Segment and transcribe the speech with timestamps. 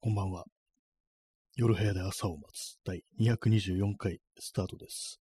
[0.00, 0.44] こんばんは。
[1.56, 5.18] 夜部屋で朝を待つ第224回スタートです。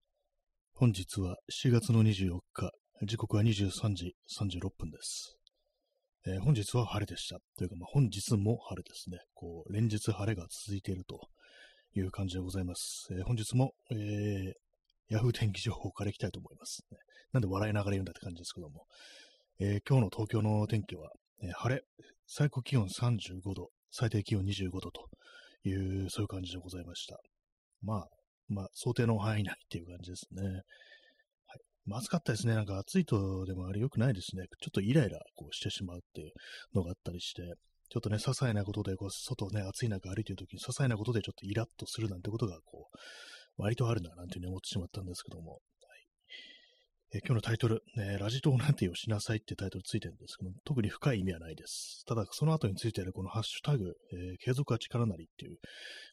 [0.74, 2.72] 本日は7月の24日、
[3.04, 5.38] 時刻は23時36分です。
[6.28, 7.38] えー本日は晴れでした。
[7.58, 9.20] というか、まあ、本日も晴れですね。
[9.34, 11.22] こう、連日晴れが続いていると
[11.94, 13.08] いう感じでございます。
[13.12, 14.54] えー本日も、えー、
[15.08, 16.86] ヤフー天気情報からいきたいと思います、
[17.32, 18.84] なんで笑いながら言うんだって感じですけども。
[19.62, 21.12] えー今日の東京の天気は、
[21.42, 21.82] え晴れ、
[22.28, 25.08] 最高気温35度、最低気温25度と
[25.64, 27.18] いう、そういう感じでございました。
[27.82, 28.08] まあ、
[28.50, 30.44] まあ、想定の範囲内っていう感じですね。
[30.44, 30.62] はい。
[31.86, 32.56] まあ、暑かったですね。
[32.56, 34.48] なんか暑いとでもあれ良くないですね。
[34.62, 36.34] ちょっとイライラこうしてしまうっていう
[36.74, 37.44] のがあったりして、
[37.90, 42.98] ちょっとね、些細なことで、こう、外ね、暑い中歩いてるときに、些細なことでちょっとイラッとするなんてことが、こう、
[43.62, 45.60] 割とあるな、なんていうふうに思ってしまったんですけども、
[47.16, 52.04] え今日のタイトル、ね、ラジ島なんてをしなさいってタイトルついてるんですけど、特に深い意味はないです。
[52.06, 55.58] ただ、その後についているこのハッシュタグ、えー継続は力なりっていう、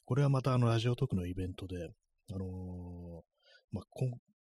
[0.05, 1.75] これはまたあのラジオトークのイベントで、
[2.31, 3.21] あのー
[3.73, 3.83] まあ、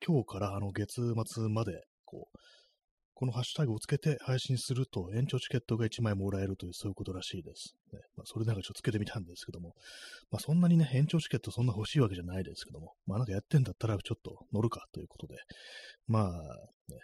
[0.06, 2.38] 今日からあの月末まで、こう、
[3.20, 7.74] このハッシュタグをつけて配信すると延長チケットが1枚もらえるというそういうことらしいです。
[7.92, 9.74] ねまあ、それなんかちょっとつけてみたんですけども、
[10.30, 15.36] まあ、そんなにね、延長チケットそんな欲しいわけじゃないですけども、まあなんかやってんだったらちょっと乗るかということで、
[16.08, 16.96] まあ、ね、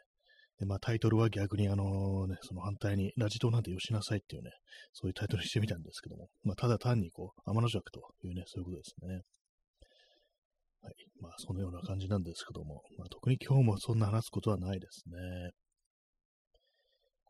[0.58, 4.52] で、まあタイトルは逆にあのね、その反対に、ラジ島なんてよしなさいっていうね、
[4.94, 9.20] そういうタイトルにしてみたんですけども、まあただ単にこう、天の弱というね、そういうことですね。
[10.80, 10.94] はい。
[11.20, 15.52] まあそのような感じなんですけども、まあ特に今日もそんな話すことはないですね。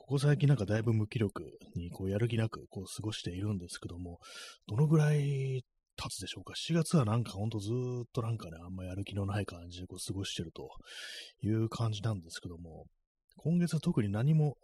[0.07, 1.43] ここ最近なんかだいぶ無気力
[1.75, 4.21] にこうやる気なくこう過ごしているんですけども、
[4.69, 5.65] どのぐらい
[5.97, 10.69] 経つでしょうか ?4 月はなんかほんとずーっとなんかね、あんまやる気のない感じでこう過ごしてると
[11.43, 12.85] いう感じなんですけども、
[13.37, 14.55] 今月は特に何も、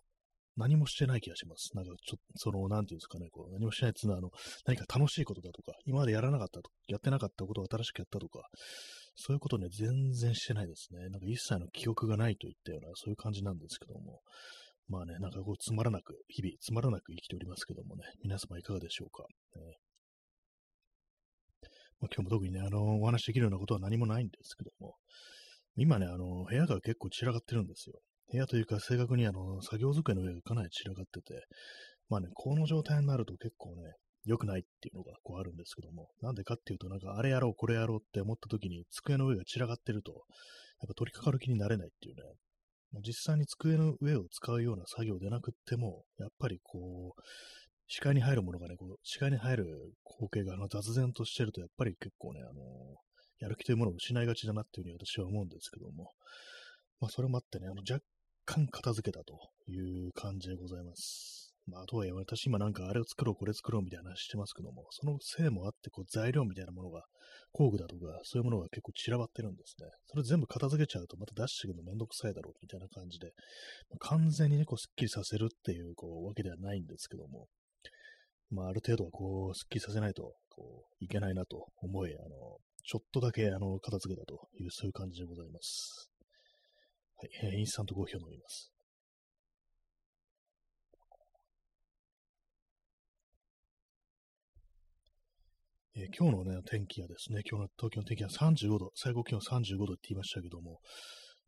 [0.56, 1.74] 何もしてない気がします。
[1.74, 4.30] なんかちょっと、その、なんていうんですかね、こう、何もしないっていうのは、あの、
[4.64, 8.46] 何か楽しいことだとか、今までやらなかったと、やってなかったことを新しくやったとか、
[9.16, 11.08] そういうことね、全然してないですね。
[11.08, 14.20] なんか一切の記憶がないといったような、そういう感じなんですけども。
[14.88, 19.24] まあね、なんかこう、つまらなく、日々、つまらなく生きておりますけどもね、皆様いかがでしょうか？
[19.56, 19.76] ね
[22.00, 24.96] まあ、今日も特にね、あの、お話できるようなことは何もないんですけども、
[25.76, 28.00] 今ね、あの、部屋が結構散らかってるんですよ。
[28.32, 31.46] 部屋というか、正確にあの、作業机の上がかなり散らかってて、
[32.08, 33.82] まあね、この状態になると結構ね、
[34.24, 40.22] 良くないっていうのがこうあるんですけども、なんでかっていうと、なんかあれやろう、これやろうって思った時に机の上が散らかってると、やっ
[40.88, 42.22] ぱ取り掛かる気になれないっていうね、
[43.00, 47.22] 実際に机の上を使うような作業でなくっても、やっぱりこう、
[47.88, 49.66] 視界に入るものがね、こう視界に入る
[50.04, 52.62] 光景があの雑然としてると、やっぱり結構ね、あの
[53.38, 56.12] やる気というものを失いがちだなっていうふうに私は思うんですけども、
[57.00, 58.04] まあ、それもあってね、あの若
[58.44, 59.34] 干片付けたと
[59.68, 61.41] いう感じでございます。
[61.66, 67.04] まあ、とはいえ、私今なんかあれを作ろう、これ作ろうみたいな話してますけども、そのせいもあって、こう材料みたいなものが、
[67.52, 69.88] 工具だとか、そういうものが結構散らばってるんですね。
[70.06, 73.32] それ全部片付けちゃうと、また出してくるのめんどくさいだろう、みたいな感じで、
[73.90, 77.46] まあ完全にね、こう、スッキリさせるっていう、こう、わけではないんですけども、
[78.50, 82.28] まあ、ある程度はこう、スッキリさせないと、こう、いけないなと思い、あの、
[82.84, 86.10] ちょっとだけ、あの、片付けたという、そういう感じでございます。
[87.16, 88.71] はい、えーインスタントコーヒーを飲みます。
[95.94, 100.80] えー今日のね、天気はですね、今日の東京の天気は35度、最高気温35度って言いましたけども、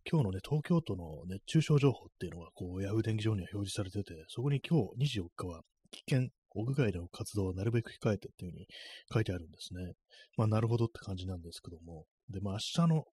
[0.04, 5.62] 今日のね、東京都の熱中症情報っていうのが、こう、ヤフー天気上には表示されてて、そこに今日24日は、
[5.92, 8.66] 危険、屋外での活動をなるべく控えてっていう風に
[9.14, 9.94] 書いてあるんですね。
[10.36, 13.04] まあ、なるほどって感じなんですけども、で、まあ、明日の、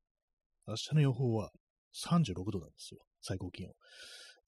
[0.68, 1.52] 明日の予報は
[1.96, 3.72] 36度なんですよ、最高気温。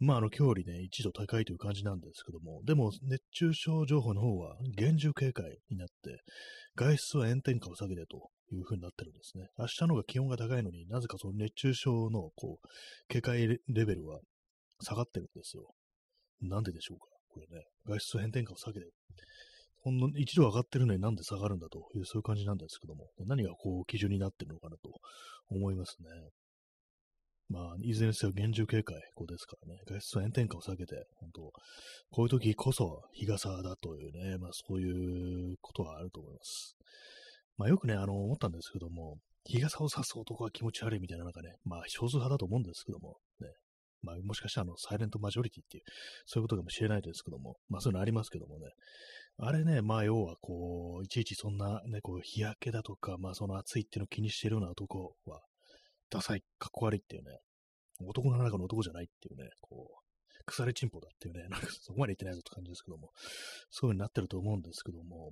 [0.04, 6.20] まあ、あの、今日よりね、1度高いという感じなんですけども、でも、熱中症情報の方は厳重警戒になって、
[6.76, 9.48] 外出は炎天下を下げてという風になってるんですね。
[9.58, 12.68] 明日の方が気温が高いのになぜかその熱中症の、こう、
[13.08, 14.20] 警戒レベルは
[14.82, 15.72] 下がってるんですよ。
[16.42, 18.88] なんででしょうかこれね、外出は炎天下を下げて、
[19.80, 24.92] ほんの一度上がってるのになんで下がるんだという、そういう感じなんですけども、何がこう基準になってるのかなと
[25.50, 26.10] 思いますね。
[27.50, 31.42] まあ、いずれにせよ厳重警戒こうですからね、外出は炎天下を避けて、本当
[32.12, 36.76] こういう時こそ日傘だというね、まあそういうことはあると思います。
[37.58, 43.48] まあよくね、あの、思ったんですけども、日傘を差す男は気持ち悪いみたいななんかね、まあ少数派だと思うんですけども、ね、
[44.02, 45.84] まあもしかしたらあの、サイレントマジョリティっていう、
[46.26, 48.68] そういうことかもしれないですけども、まあそういうのありますけどもね、
[49.38, 55.42] あれね、まあ要はこう、いちいちそんなね、こう日焼けだとか、まあその暑いっていうのを気にしているような男は、
[56.14, 57.40] ダサい、かっこ悪いっていうね、
[58.06, 63.10] 男の中の男じゃないっていうね、こう、腐れチンポだっていうね、なんかそこまで言ってないぞって感じですけども、
[63.72, 65.32] そういう風になってると思うんですけども、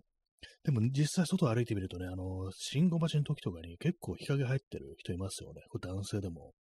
[0.64, 5.62] でも実際外歩いてみるとね、あの、信号待ちの時とかに結構日陰入ってる人いますよね。
[5.70, 6.54] これ男性でも。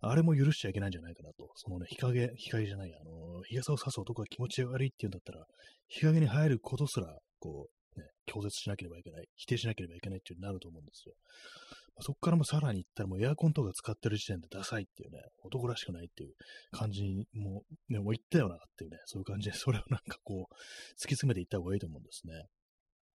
[0.00, 1.50] あれも許しちゃいけないんじゃないかなと。
[1.56, 5.46] そのね、日陰、日陰じゃない、あの、日傘を差す男が気持ち悪いって言うんだったら、
[5.88, 11.14] 日陰に入ることすら、こう、ね、拒絶しなければいけない、否定しなければいけないっていうになると思うんですよ。
[12.00, 16.34] そこからもさらに行ったらもうエアコンとか使ってる時点でダサいっていうね、男らしくないっていう
[16.70, 20.54] 感じにもう、ね、もう言ったよなっていうね、そういう感じで、それをなんかこう、
[20.94, 22.44] 突き詰めていった方がいいと思うんですね。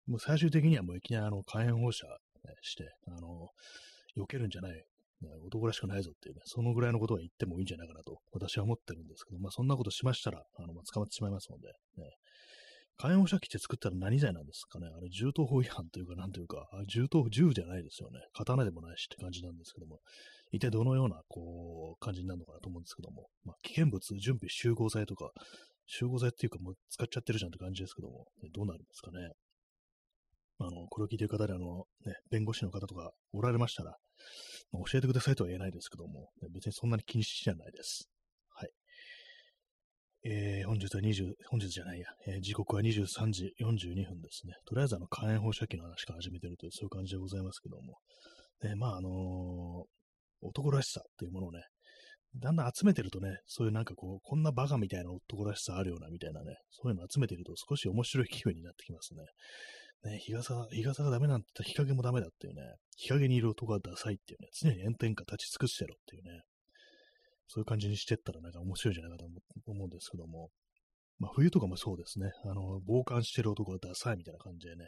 [0.07, 2.07] もう最終的にはもういきなりあの火炎放射、
[2.63, 3.51] して、あの、
[4.17, 4.85] 避けるんじゃない、
[5.45, 12.05] 男らしくないぞっていうね、そのぐらいのことは言ってもいいんじゃないかなと私は思ってるんですけど、まあそんなことしましたら、あの、捕まってしまいますので、ね、
[13.01, 14.89] 火炎放射器って作ったら何罪なんですかね？
[14.89, 18.19] あれ、銃刀法違反というか、なんというか、銃刀、銃じゃないですよね。
[18.33, 20.01] 刀でもないしって感じなんですけども、
[20.51, 25.31] 一体どのような、こう、感じになるのかなと思うんですけども、まあ、危険物準備集合剤とか、
[25.87, 29.31] 集合剤っていうかもう使っちゃってるじゃんって感じですけども、どうなるんですかね？
[30.59, 33.97] あの、これを聞いてる方で、あの、ね、弁護士の方とかおられましたら、
[34.73, 38.09] まあ、教えてくださいとは言えないですけども、別にそんなに気にしじゃないです。
[40.25, 44.55] えー、本日は20、本日じゃないや、えー、時刻は23時42分ですね。
[44.67, 47.99] とりあえずあの火炎放射器の話から始めてるという、そういう感じでございますけども。
[48.63, 49.13] ね、まああのー、
[50.43, 51.63] 男らしさっていうものをね、
[52.37, 59.23] だんだん集めてるとね、そういうなんかこう、こんなバカみたいな男らしさあるようなみたいなね、そういうの集めてると少し面白い気分になってきますね。
[60.11, 62.63] ね、日傘、日傘がダメなんて言ったら日陰もダメだっていうね、
[62.97, 66.43] 日陰にいる男はダサいっていうね、常に炎天下立ち尽くしてろっていうね、
[67.49, 69.27] そういう感じにしてったらなんか面白いんじゃないかと
[69.67, 70.51] 思うんですけども、
[71.19, 74.87] まあ冬とかもそうですね、あの、傍観してる男はダサいみたいな感じでね、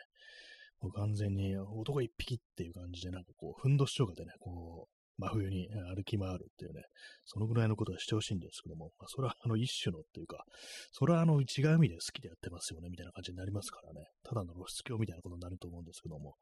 [0.80, 6.80] もう完全に男一匹っていう感じでなんかこう、ふんどしとかでね、こう、真冬に歩き回るっていうね、
[7.26, 10.44] そのぐらいのことはしてほしいんですけども、まあ、それはあの一種のっていうか、
[10.92, 16.36] それはあの違う意味で好きでやってますよね、みたいな感じになりますからね、ただの露出狂みたいなことになると思うんですけども、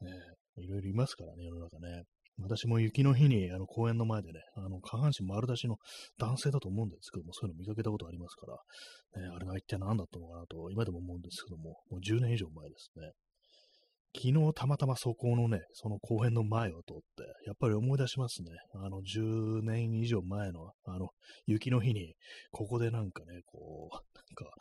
[0.00, 0.10] ね、
[0.56, 2.04] いろいろいますからね、世の中ね。
[2.38, 5.76] 私も雪の日にあの公園の前でね、あの下半身丸出しの
[6.18, 13.12] 男性だと思うんですけども、そういうの見かけたことありますから、ね、あれが一体何だったのかなと今でも思うんですけども、もう10年以上前ですね。
[14.14, 18.50] 昨日たまたまそこのね、その公園の前を通って、やっぱり思い出しますね。
[18.74, 21.08] あの、10年以上前の、あの、
[21.46, 22.14] 雪の日に、
[22.50, 24.02] ここでなんかね、こう、なん
[24.34, 24.54] か、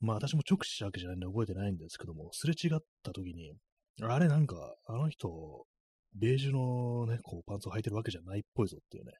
[0.00, 3.54] まあ私も直視したわけじゃないんで覚えてないんですけども、すれ違った時に、
[4.00, 5.66] あれなんか、あの人、
[6.14, 9.12] ベージュのね、こうパンツを履いてるわけじゃないっぽいぞっていうね、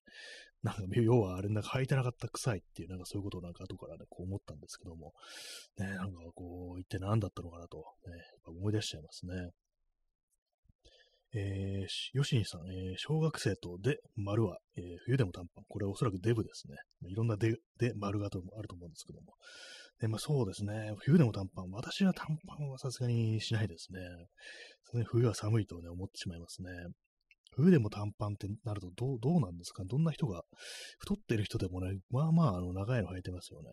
[0.62, 5.12] なんか、要はあれなんか履いてなかった臭いっていう、なんかそういうことをなんか後からね、こう思ったんですけども、
[5.78, 8.14] ね、なんかこう、一体何だったのかなと、ね、
[8.46, 9.50] 思い出しちゃいますね。
[11.36, 15.64] えー、ヨシニさん、えー、小学生とで、丸は、えー、冬でも短パン。
[15.68, 16.76] これはおそらくデブですね。
[17.08, 19.34] いろんなで、で、丸がとあると思うんですけども。
[20.00, 20.92] で、まあそうですね。
[20.98, 21.70] 冬でも短パン。
[21.70, 24.00] 私は短パンはさすがにしないですね。
[25.06, 26.68] 冬は寒いとね、思ってしまいますね。
[27.56, 29.84] 冬でも短パンってなるとどう、どうなんですか？
[29.84, 30.42] どんな人が、
[30.98, 33.68] 太ってる人でもね、まあまあ、あの、長いの履いてますよね。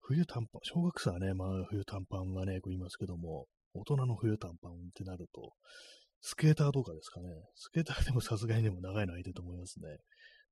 [0.00, 5.52] 冬短パン、小学生はね、まあ冬短パンがね、こう言いますけども、大人の冬短パンってなると、
[6.20, 7.28] スケーターとかですかね。
[7.56, 9.96] スケーターでもさすがにでも長いの空いてると思いますね。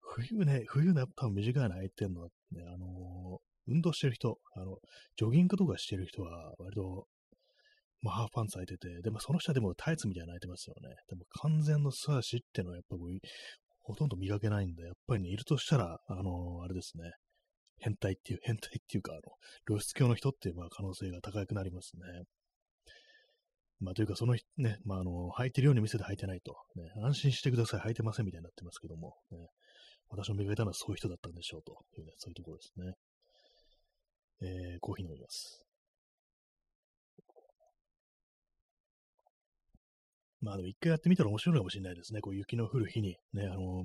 [0.01, 4.77] 冬ね、冬ね、多分短いの空いてるのはね、あのー、運動してる人、あの、
[5.17, 7.07] ジョギングとかしてる人は、割と、
[8.03, 10.95] まあ、ハーフパンツ履いてて、でもその下でもタイツみたいなの履いてますよね。
[11.09, 13.21] でも完全の素足っていうのはやっぱり
[13.83, 17.13] ほとんど磨けないんで、やっぱりね、いるとしたら、あの、あれですね。
[17.79, 19.21] 変態っていう、 変態っていうか、あの、
[19.67, 22.03] 露出狂の人っていうまあ可能性が高くなりますね。
[23.81, 29.39] まあ、というか、そのね、まあ、あの、履いてるように見せて履いてないと、ね、安心してください、履いてませんみたいになってますけども、ね、
[30.11, 32.93] 私の見かけたのはそういう人だったんでしょうというね、そういうところですね。
[34.43, 35.65] えー、コーヒー飲みます。
[40.41, 42.21] まあでも一回やってみたら面白いかもしれないですね。
[42.21, 43.85] こう雪の降る日にね、あの、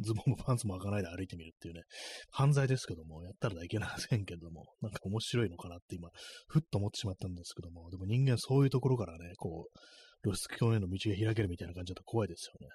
[0.00, 1.82] ズボンもパンツも開かないで歩いてみるっていうね、
[2.30, 6.10] 犯罪ですけども、やったらいけませんけども、なんか面白いのかなって今、
[6.48, 9.78] ふっと思ってしまったんですけども、でも人間そういうところからね、こう、
[10.22, 12.68] 露出狂への道が開けるみたいな感じだと怖いですよね。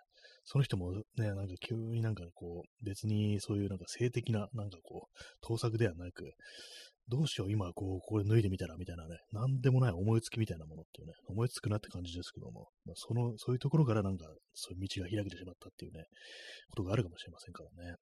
[0.43, 6.33] その人もね、なんか急になんかこう、別にそういうなんか性的な、なんかこう、盗作ではなく、
[7.07, 16.05] どうしよう、今、こう、これ脱いでみたら、みたいなね、なんでもない思いつきみたいなものっていうね、思いつくなって感じですけども、まあ、その、そういうところからなんか、そういう道が開けてしまったっていうね、
[16.69, 17.95] ことがあるかもしれませんからね。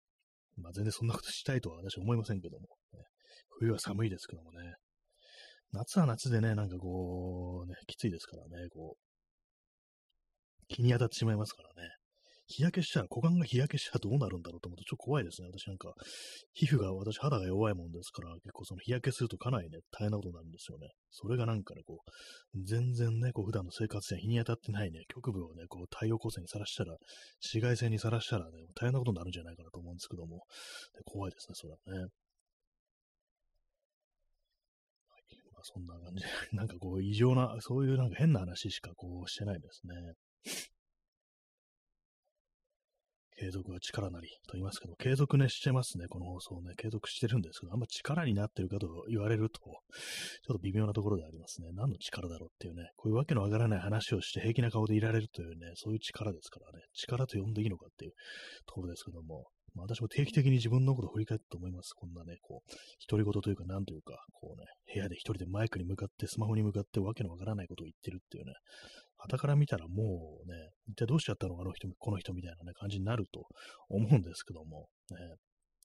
[0.58, 3.03] まあ、全然そんなことしたいとは私は思いませんけども、ね、
[3.60, 4.74] 冬は寒いですけどもね、
[5.72, 9.10] 夏は夏でね、なんかこう、ね、きついですからね、こう、
[10.68, 11.89] 気に当たってしまいますからね、
[12.50, 15.48] 日焼けしたら、股間が日焼けしたらどうなるんだろうと思うとちょっと怖いですね。
[15.48, 15.94] 私なんか、
[16.53, 20.89] 皮膚が、私肌が弱いもんですから、結構その日焼けするとかなりね、大変なことになるんですよね。
[21.12, 26.98] それがなんかね、こう、全然ね、こう普段の生活や日に当たってないね、局部をね、こう太陽光線にさらしたら、
[27.39, 30.41] 紫外線にさらしたらね、大変なことになるんじゃないかなと思うんですけども、
[31.06, 32.10] 怖いですね、それはね。
[35.53, 39.94] まあ、そんな感じで、 なんかこう異常な、そういうなんか変な話しかこうしてないですね。
[43.39, 46.74] 継続は力なりと言いますけど、継続ね、してますね、この放送ね。
[46.75, 49.79] 継続してるんですけど、あんま力になってるかと言われると、ちょっ
[50.46, 51.69] と微妙なところでありますね。
[51.74, 58.12] 何の力だろうっていうね、こういうわけのわからない話をして平気な顔でいられるというね、そういう力ですからね、力と呼んでいいのかっていう
[58.65, 61.93] ところですけども、まあ、私も定期的に自分のことを振り返って思います。
[61.93, 62.72] こんなね、こう、
[63.10, 68.53] 独り言というか、なんというか、こうね、部屋で一人でマイクに向かって、スマホに向かってわけのわからないことを言ってるっていうね、
[69.19, 73.47] 傍から見たらもうね、一体どうしちゃったのか、あの人、この人みたいな、ね、感じになると
[73.89, 75.17] 思うんですけども、ね、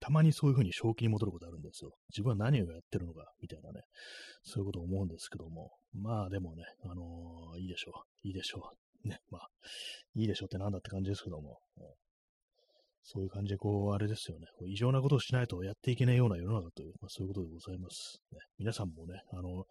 [0.01, 1.93] たまにそういうふうに正気に戻ることあるんですよ。
[2.11, 3.83] 自分は何をやってるのか、みたいなね、
[4.43, 7.93] そういうことを思うんですけども、まあでもね、あのー、いいでしょ
[8.25, 8.29] う。
[8.29, 8.71] いいでしょ
[9.05, 9.09] う。
[9.09, 9.49] ね、まあ、
[10.15, 11.87] いいでしょうってなんだって感じですけども、ね、
[13.03, 18.19] そういう感じで、こう、あれですよね、異常なことをしないとやっていけないような世の中という、まあ、そういうことでございます。
[18.33, 19.65] ね、皆さんもね、あの、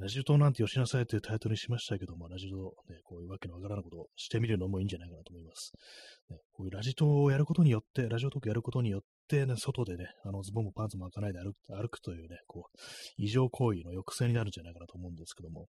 [0.00, 5.72] ラジオ島なんてよしなさいというタイトルにしましたけども、ラジオね、こういうわけのわからないことをしてみるのもいいんじゃないかなと思います。
[6.30, 12.78] ね、こういうラジ島をやることによって、ラジオトークやることによって、ね、外でね、あのズボンもパンツも開かないで歩く歩くというね、こう、
[13.18, 15.66] 異常行為の抑制になるんじゃないかなと思うんですけども、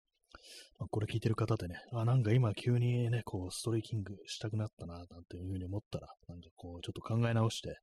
[0.79, 7.75] まあ、これ聞いてる方でね、あ、なんか今急にね、こう、ストレイキングしたくなったな、なんていうふうに思ったら、なんかこう、ちょっと考え直して、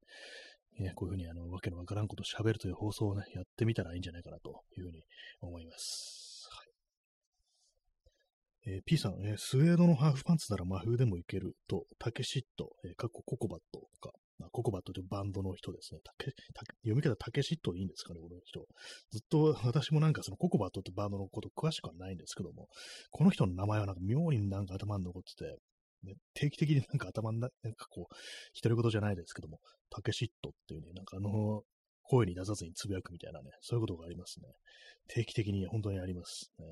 [0.81, 5.03] ね、こういうふうにあの、わけのわからんことを喋るという放送をね、やってみたらいいんじゃないかなというふうに
[5.41, 6.28] 思います。
[8.69, 16.01] えー、P さん、えー、スウェードのハーフパンツなら真冬でもいけると、タケシット、えー、かっこココバットとか、まあ、ココバットというバンドの人ですね。
[16.05, 16.33] タケ
[16.83, 18.61] 読み方タケシットでいいんですかね、この人。
[19.11, 22.69] ずっと私もなんかそのココバットってバンドのこと詳しくはないんですけども、
[23.11, 25.57] この人の名前はなんか妙になんか頭に残ってて、
[26.05, 28.15] ね、定期的になんか頭にな、なんかこう、
[28.63, 29.61] 独り言じゃないですけども、
[29.91, 31.63] タケシットっていうね、なんかあの、
[32.03, 34.49] 声に出さずにつぶやくみたいなね、そういうことがありますね。
[35.09, 36.65] 定期的に本当にあります、ね。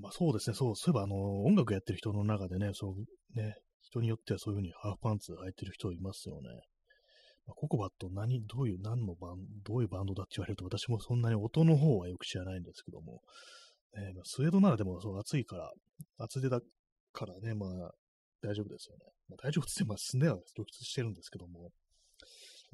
[0.00, 6.48] まあそうですね、そう、そういえばあの、音楽やってる人の中でね、そう、ね、人によってはそういうふうにハーフパンツ履いてる人いますよね。
[7.46, 13.22] まあ、ココバット何、どういう、何のバンド、どういうバンドだって言われると私もそんなに音の方はよく知らないんですけども、
[13.94, 15.72] ねまあ、スウェードならでもそう暑いから、
[16.18, 16.60] 厚手だ
[17.12, 17.90] からね、まあ
[18.42, 19.04] 大丈夫ですよね。
[19.28, 21.70] まあ、大丈夫って言って、まあ、すねは露出してるんですけども、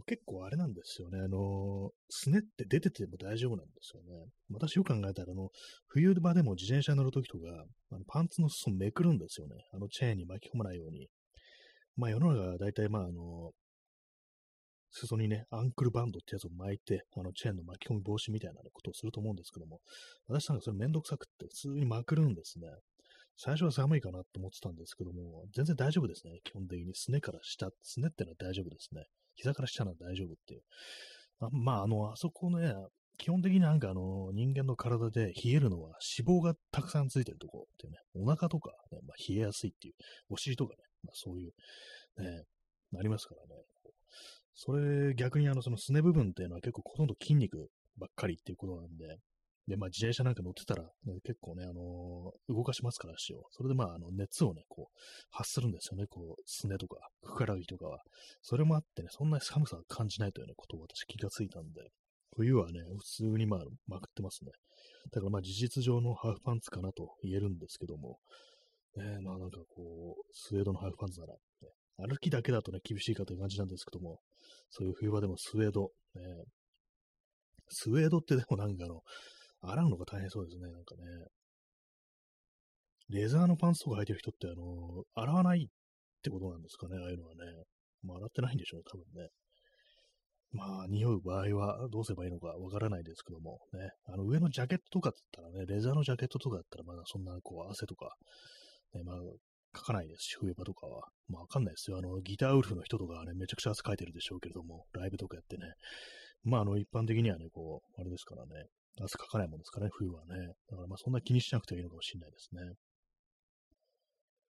[0.07, 1.21] 結構あれなんですよね。
[1.21, 4.27] あの、すねって出てても大丈夫なんですよね。
[4.51, 5.51] 私よく考えたら、あの、
[5.87, 7.45] 冬場でも自転車に乗るときとか、
[7.91, 9.57] あのパンツの裾めくるんですよね。
[9.73, 11.09] あのチェーンに巻き込まないように。
[11.97, 13.53] まあ世の中は大体まああの、
[14.91, 19.81] 裾にね、アンクルバンドってやつを巻いて、あのチェーンの巻き込み防止みたいな、ことをすると思うんですけども、
[20.29, 22.69] 私なんかそれめんどくさくって普通にまくるんですね。
[23.37, 26.41] 最初は寒いかなと思ってたんですけども、全然大丈夫ですね。
[26.45, 29.05] 基本的にすねから下、すねってのは大丈夫ですね。
[29.43, 30.63] 膝から下なら大丈夫っていう。
[31.41, 32.73] あまあ、あの、あそこね、
[33.19, 39.95] 基本的になんかあの、人間の体で冷えるのは脂肪がたくさんついてるところっていうね、お腹とか、ね、まあ、冷えやすいっていう、
[40.31, 41.53] お尻とかね、まあ、そういう、
[42.23, 42.45] ね、
[42.99, 43.63] ありますからね。
[44.55, 49.17] それ逆にあの、そのすね部分っていうのは結構ほとんど筋肉ばっかりっていうことなんで、
[49.69, 53.45] で、まあ、自転車なんか乗ってたら、ね、結構ね、あのー、動かしますから、足を。
[53.51, 54.99] それで、まあ、あの、熱をね、こう、
[55.31, 58.03] 発するんですよね、こう、すねとか、ふくらはぎとかは。
[58.43, 61.91] それもあってね、そんなに寒さを感じないというね、ことを私気がついたんで、
[62.35, 64.51] 冬はね、普通にまあ、まくってますね。
[65.13, 68.19] だからまあ、事実上のハーフパンツかなと言えるんですけども、
[68.97, 74.21] ね、まあなんかこう、スウェードのハーフパンツなら、ね、歩きだけだとね、厳しいかという感じなんですけども、
[74.71, 76.23] そういう冬場でもスウェード、ね、
[77.69, 79.03] スウェードってでもなんかあの、
[79.63, 81.03] 洗うのが大変そうですね、なんかね。
[83.09, 85.69] レザーのパンツとか履いてる人って、あの、洗わないっ
[86.23, 87.41] てことなんですかね、ああいうのはね。
[88.03, 89.29] まあ、洗ってないんでしょうね、多分ね。
[90.53, 93.91] まあ、匂う場合はどうすればいいのかわからないですけども、ね。
[94.07, 98.15] あの、上のジャケットとかだったらね、レザーのジャケットとかだったら、まだそんな、こう、汗とか、
[98.95, 99.17] ね、まあ、
[99.73, 101.09] かかないですし、冬場とかは。
[101.29, 101.97] まあ、わかんないですよ。
[101.99, 105.73] あの、ギターウルフの人とかはね、めちゃくちゃ汗かいてるでしょうけれども、ライブとかやってね。
[106.45, 108.67] まあ、あの、一般的にはね、こう、あれですからね、
[109.01, 110.35] 汗かかないもんですかね、冬はね。
[110.69, 112.61] だからまあそんな気にしなくていいのかもしれないですね。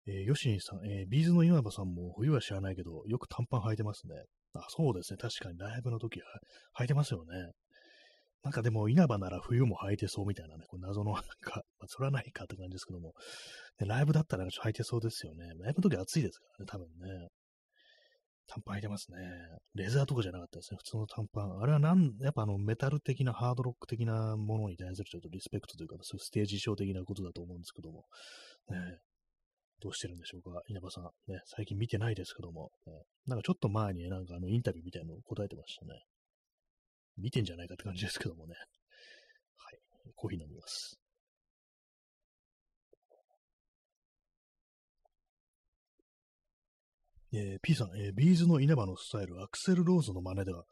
[0.07, 4.15] えー、ヨシニさん、えー、ビーズの稲葉さんも冬は知らないけど、よく短パン履いてますね。
[4.53, 5.17] あ、そうですね。
[5.17, 6.25] 確かにライブの時は
[6.79, 7.51] 履いてますよね。
[8.43, 13.13] なんかでも稲葉なら冬も履いてそうみたいなね、こう謎のなんか、まあ、それはないかって感じですけども、
[13.79, 15.45] ライブだったら履いてそうですよね。
[15.59, 17.27] ライブの時暑いですからね、多分ね。
[18.47, 19.17] 短パン履いてますね。
[19.75, 20.77] レザーとかじゃなかったですね。
[20.77, 21.59] 普通の短パン。
[21.61, 28.05] あれはなん、やっぱあのメタル的なハードロック的なものに対するちょっとリスペクトというか、そういうステージ衣装的なことだと思うんですけども。
[28.69, 28.99] ね、
[29.81, 31.31] どうしてるんでしょうか、稲葉さん。
[31.31, 32.93] ね、最近見てないですけども、ね、
[33.25, 36.03] なんかちょっと前になんかあのインタビューみたいなのを答えてましたね。
[37.17, 38.55] 見てんじゃないかって感じですけどもね。
[39.57, 39.79] はい。
[40.15, 41.00] コーヒー飲みます。
[47.33, 50.65] えー、P さん、えー、ビーズの稲葉のスタイル、アクセルローズの真似では、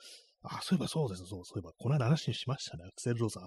[0.44, 2.84] あ、そういえばそうですそう、そういえば、この間話にしましたね。
[2.86, 3.40] アクセルローズ、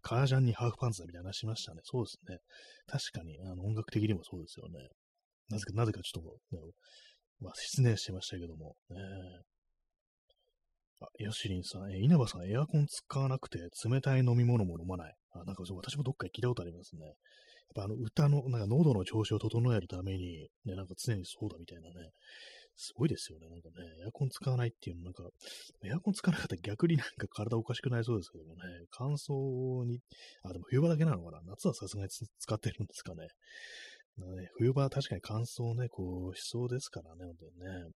[0.00, 1.80] カージャンにハーフパンツだみたいな話しましたね。
[1.84, 2.38] そうですね。
[2.86, 4.88] 確かに、あの、音楽的にもそうですよね。
[5.48, 6.62] なぜか、なぜかちょっと、ね、
[7.40, 8.96] まあ、失念してましたけども、ね、
[11.00, 15.14] あ、ヨシリンさん、え稲葉さん、エアコン使わなくて冷たい飲み物も飲まない。
[15.32, 17.14] あ、なんか、私もどっかで聞いたことありますね。
[17.72, 22.10] っぱあの、歌の、なんか喉の調子を整えるために、ね、なんか常にそうだみたいなね、
[22.76, 23.48] すごいですよね。
[23.48, 23.74] なんかね、
[24.04, 25.24] エアコン使わないっていうの、なんか、
[25.84, 30.00] エアコン使わなかったら逆になんか体おかしくなりそうですけどもね、乾燥に、
[30.42, 33.28] あ、でも冬場だけなのかな夏はさすがに使ってるんですかね。
[34.18, 37.90] ね冬場は確かに乾燥ね、こう、しそうですからね、本当にね。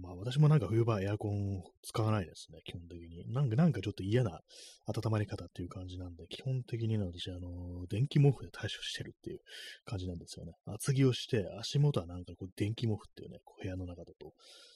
[0.00, 3.24] まあ私もなんか冬場エアコン使わないですね、基本的に。
[3.32, 4.40] なんか、なんかちょっと嫌な
[4.86, 9.40] 温まり方っていう感じなんで、基本的に、私、あの、電気毛布で対処してるっていう
[9.84, 10.52] 感じなんですよね。
[10.66, 14.32] 厚着をして、足元はなんかこう、電気毛布っていうね、こう部屋の中だと、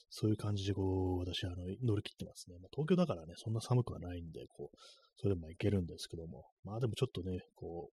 [0.09, 2.57] そういう感じでこう、私、あの、乗り切ってますね。
[2.59, 4.77] まあ、東京だからね、そんな寒くはないんで、こう、
[5.17, 7.93] それでもいけるんですけども、まあでもちょっとね、こう、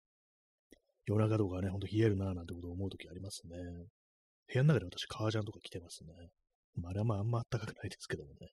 [1.06, 3.56] 夜中とかね、ほんと冷えるなぁなんてことを思うときありますね。
[4.52, 6.10] 部屋の中で私、革ジャンとか着てますね。
[6.80, 8.48] まあ、あれはまああんま暖かくないですけどもね。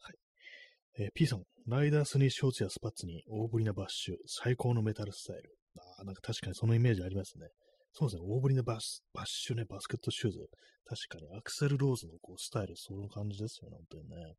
[0.00, 0.16] はい。
[0.98, 5.56] えー、P さん、ライダースにショーツやスパッツに大ぶりなバッシュ、最高のメタルスタイル。
[5.78, 7.48] ああ、なんか確かにそのイメージありますね。
[7.92, 10.38] そうですね、大ぶりなバッバッシュね、バスケットシューズ。
[10.84, 14.34] 確かにアクセルローズのこうスタイル、その感じですよね、本当にね。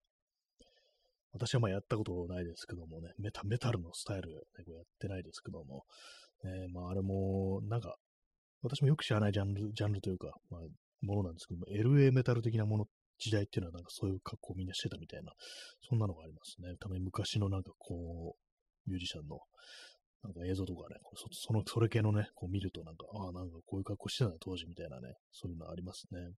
[1.34, 5.86] 私はまあやったことないですけどもね、メタメタルのスタイル、ね、こうやってないですけども、
[6.44, 7.96] ね、まああれも、なんか、
[8.62, 10.62] 私もよく知らないジャンル、ジャンルというか、まあ、
[11.04, 12.86] ものなんですけども、LA メタル的なもの、
[13.20, 15.32] 時代っていうのはなんかそういう格好をみんなしてたみたいな、
[15.88, 16.76] そんなのがありますね。
[16.80, 19.40] たまに昔のなんかこう、ミュージシャンの
[20.24, 26.32] なんか映像とかね、そその、それ系のね、こう見るとなんか、ああ、なんかこういう格好してたな、当時みたいなね、そういうのありますね。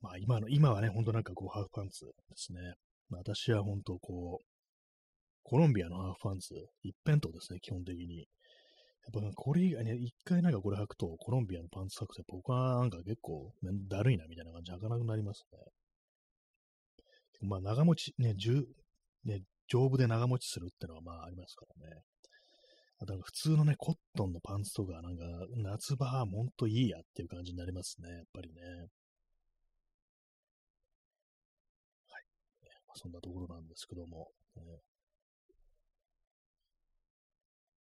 [0.00, 2.74] まあ今の、今はね、ほんとなんかこうハーフパンツですね。
[3.10, 4.53] 私は本当こう、
[5.44, 8.18] コロンビアのハーフパンツ、一辺倒ですね、基本的に。
[8.18, 8.24] や
[9.20, 13.52] っぱこれ以外ね、一回なんかこれ履くと、コロンビアのパンツ履くと、僕はなんか結構
[13.88, 15.58] だるいなみたいな感じ履かなくなりますね。
[17.42, 18.64] まあ長持ち、ね、重、
[19.24, 21.96] ね、丈夫で長持ちするってのはまあありますからね。
[23.00, 25.24] あと普通のね、コットンのパンツとか、なんか
[25.56, 28.62] 夏場はほんといいやっていう感じになりますね、やっぱりね。
[28.62, 28.68] は
[32.18, 32.24] い。
[32.86, 34.62] まあ、そんなところなんですけども、ね、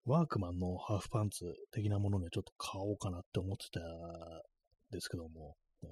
[0.07, 1.43] ワークマンのハーフパンツ
[1.73, 3.83] 的なものね、ちょっと買おうかなって思ってたん
[4.91, 5.89] ですけども、ね、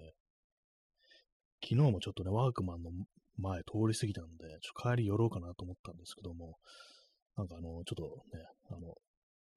[1.61, 2.91] 昨日もちょっとね、ワークマンの
[3.37, 6.55] 前通り過ぎたんで、ちょっと帰り寄ろうかなと思ったんですけども、
[7.35, 8.95] なんかあの、ちょっとね、あの、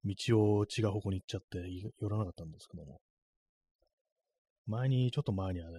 [0.04, 1.58] 道を違う方向に行っちゃって
[2.00, 2.98] 寄らなかったんですけども、
[4.66, 5.78] 前に、ちょっと前にはね、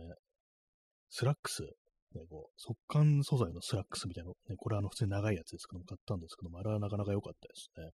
[1.09, 7.91] スラックス、ね、こう、速乾素材のスラックスみたいなの、ね、これはあの普通に長いやつですけども、買ったんですけども、あれはなかなか良かったですね。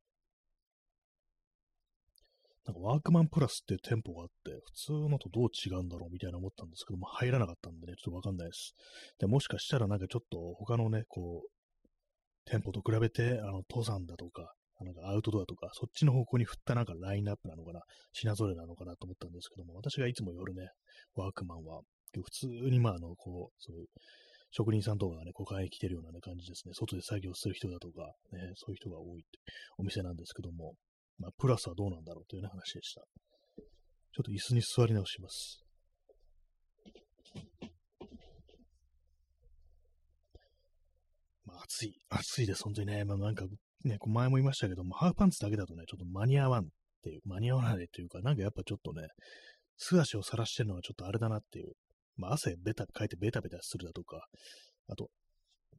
[2.66, 8.74] なんかワークマンプラスっていう店舗があって、普通のとどう違うんだろうみたいな思ったんですけども、入らなかったんでね、ちょっとわかんないです。
[9.20, 11.50] で、もしかしたらなんかちょっと他のね、こう、
[12.46, 17.82] 店舗と比べて、あの、登山だとか、なんかアウトドアとか、そっちの方向に振ったなんかラインナップなのかな、
[18.14, 20.68] 品揃えなのかなと思ったんですけども、私がいつも夜ね、
[21.16, 21.82] ワークマンは、
[22.14, 23.86] 普通にまあ、あの、こう、そういう、
[24.52, 26.74] 職人さんとかがね、こう買いに来てるような、ね、感じですね。
[26.74, 29.40] 外で作業する人だとか、ね、そういう人が多いって
[29.78, 30.76] お店なんですけども、
[31.18, 33.02] まあ、プラスはどうなんだろうという、ね、話でした。
[34.16, 35.66] ちょっと椅子に座り直します。
[41.46, 43.06] まあ、暑い、暑いです、本当にね。
[43.06, 43.46] まあ、なんか、
[43.84, 46.68] ね、前も言いましたけども、ハーフパンツだけだとね、ちょっと間に合わんっ
[47.04, 49.08] ていう、間に合わないっていうか、なんかやっぱちょっとね、
[49.78, 51.74] 素足を晒してるのはちょっとあれだなっていう。
[52.18, 54.26] まあ、汗ベタ、かいてベタベタするだとか、
[54.88, 55.10] あと、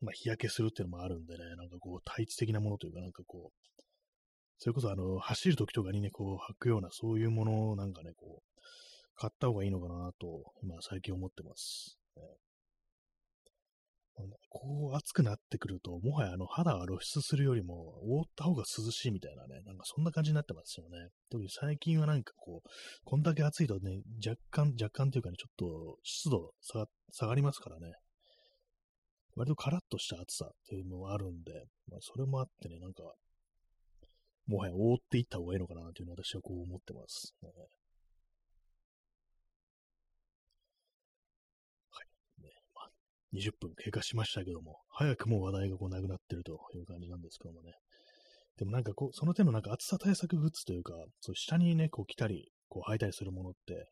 [0.03, 3.83] まあ、日焼けするっていうのもあるんでね、なんかこう、タイツ的なものというか、なんかこう、
[4.59, 8.61] それこそあの、走る時とかにね、こう、履くような、そういうものなんかね、こう、
[9.15, 11.99] 買った方がいいのかなと、今最近思ってます。
[14.49, 21.09] こう暑くなってくると、もはやあの肌が露出するよりも、覆った方が涼しいみたいなね、なんかそんな感じになってますよね。
[21.31, 22.69] 特に最近はなんかこう、
[23.05, 27.93] こんだけ暑いとね、若干、若干というかね、ちょっと湿度下がりますからね。
[29.35, 31.53] 割とカラッとした暑さっていうのがあるんで、
[31.89, 33.03] まあ、それもあってね、なんか、
[34.47, 37.35] もはや覆っていった方がいいのかなというのは私はこう思ってます。
[37.43, 37.51] ね、
[43.35, 47.73] 20分経過しましたけども、早くも話題がこうなくなってるという感じなんですけどもね。
[48.57, 53.91] でもなんかこう、その手のなんか暑さ対策グッズというか、そう下にね、こう着たり、こう履いたりするものって、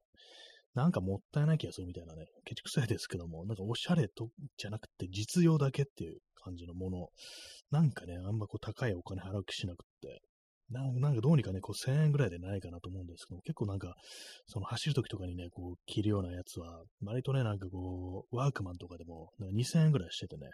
[0.75, 7.09] なんかもったいない気がするみたいなね、ケチくさいですけども、なんかおしゃれとじゃなくて実用だけっていう感じのもの、
[7.71, 10.23] なんかね、あんまこう高いお金払う気しなくって、
[10.83, 13.95] なんかどうにかね、こう1000円ぐらいでないかなと思うんですけど、結構なんか、
[14.47, 20.49] その走るときとかにね、こう着るようなやつは、割とね、なんかこう、ワークマンとかでも、なんか2000円ぐらいしててね、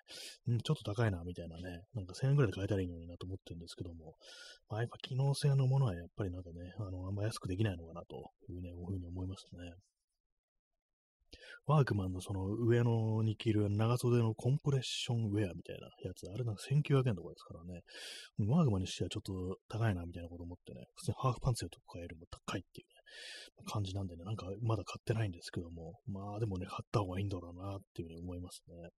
[0.48, 4.14] うん、ちょっと高いな、みたいなね、なんか1000円ぐらいで買えたらいいのになと思ってるんですけども、
[4.68, 9.72] まあ、やっぱ機能性のものはやっぱりなんかね、あの、あんま安くできないのかなというね、ふうに思いますね。
[11.66, 17.80] ワークマンのその上のに着る長袖のコンプレッションウェアみたいなやつ、あれなんか1900円とかですからね、
[18.48, 22.94] ワークマンにしてはちょっと高いなみたいなこと思ってね、普通にハーフパンツやとか買えるも高いっていうね、
[23.66, 28.90] 感じなんでね、なんかまだ買ってないんですけども、まあでもね、買った方がいいんだろうなっていうふうに思いますね。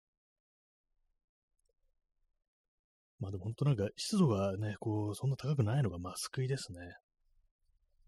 [3.20, 6.78] まあでも本当なんか湿度がね、こう、そんな高くないのがまあ救いですね。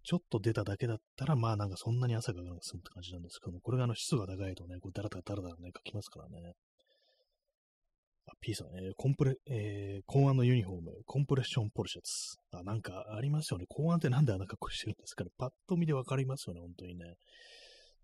[0.04, 6.52] ちょっと出ただけだったら、まあなんかそんなに汗かかなく済むって感じなんですけども、これがあの湿度が高いとね、こうダラダラダラダラね、かきますからね。
[8.26, 12.36] あ、P さんね、コンプレ、えー、公安のユニフォーム、コンプレッションポルシャツ。
[12.52, 13.64] あ、なんかありますよね。
[13.68, 15.30] 公安ってなんであんな格好してるんですかね。
[15.38, 17.16] パッと見でわかりますよね、本当にね。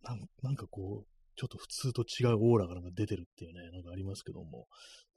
[0.02, 4.66] なんなんかこう、ちょっと普通と違うオーラがなんか出てるっていうね、なんかありますけども、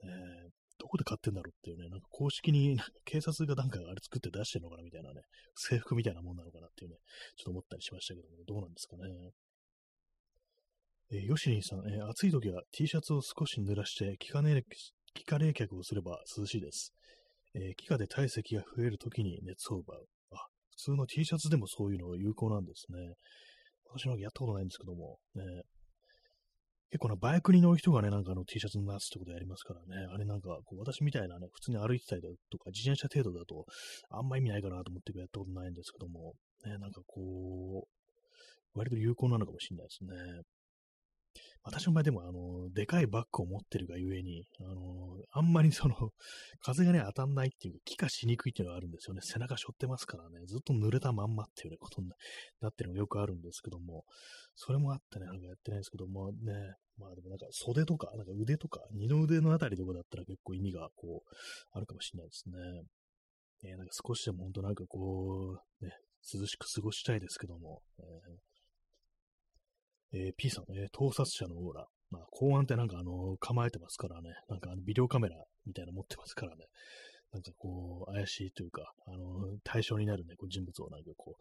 [0.04, 0.52] えー、
[0.84, 5.22] どこで買ってんだろうっていうね、なんか公式に警察がなんかあれ作って出してるのかなみたいなね、
[5.56, 6.98] 制服みたいなもんなのかなっていうね、
[7.38, 9.32] ちょっと思ったりしましたけども、どうなんですかね。
[11.12, 14.62] えー、ヨシニーさん、えー、暑い時は T シャツを少し濡らして気化冷
[15.14, 16.92] 気化冷却をすれば涼しいです。
[17.56, 20.06] えー、気化で体積が増える時に熱を奪う。
[20.32, 23.14] あ、普通の T シャツでもそういうの有効なんですね。
[23.86, 25.44] 私のやったことないんですけども、ね、
[26.94, 33.66] 結構なバイクに乗る人がね、なんかあの T シャツの夏ってことやりますからね、あれなんかこう私みたいなね、普通に歩いてたりだとか、自転車程度だと、
[34.12, 36.36] あんま意味ないかなと思ってやったことないんですけども、
[36.68, 40.44] ね、なんかこう、割と有効なのかもしれないですね。
[41.64, 45.96] 私の場合でも、あの、でかいバッグを持ってるがゆえに、あの、あんまりその、
[46.60, 49.22] 風がね、当たんないっていうか、気化しにくいっていうのがあるんですよね。
[49.24, 52.10] 背中背負ってますからね、ずっと濡れたまんまっていうね、ことに
[52.60, 54.04] なってるのがよくあるんですけども、
[54.56, 61.36] それもあってね、なんかやってないんですけども、ね、まあでもなんか袖とか、なんか腕とか、二の腕のあたりとかだったら結構意味がこう、
[61.72, 62.58] あるかもしれないですね。
[63.64, 65.94] えー、なんか少しでも本当なんかこう、ね、
[66.34, 68.53] 涼しく過ごしたいですけども、えー
[70.14, 71.88] えー、P さんね、盗撮者のオーラ。
[72.12, 74.30] まあ、公安ってなんかあの、構えてますからね。
[74.48, 76.66] なんかあの、ビデオカメラみたいなの持ってますからね。
[77.32, 81.36] なんかこう、怪しいというか、あの、対象になるね、こう人物をなんかこ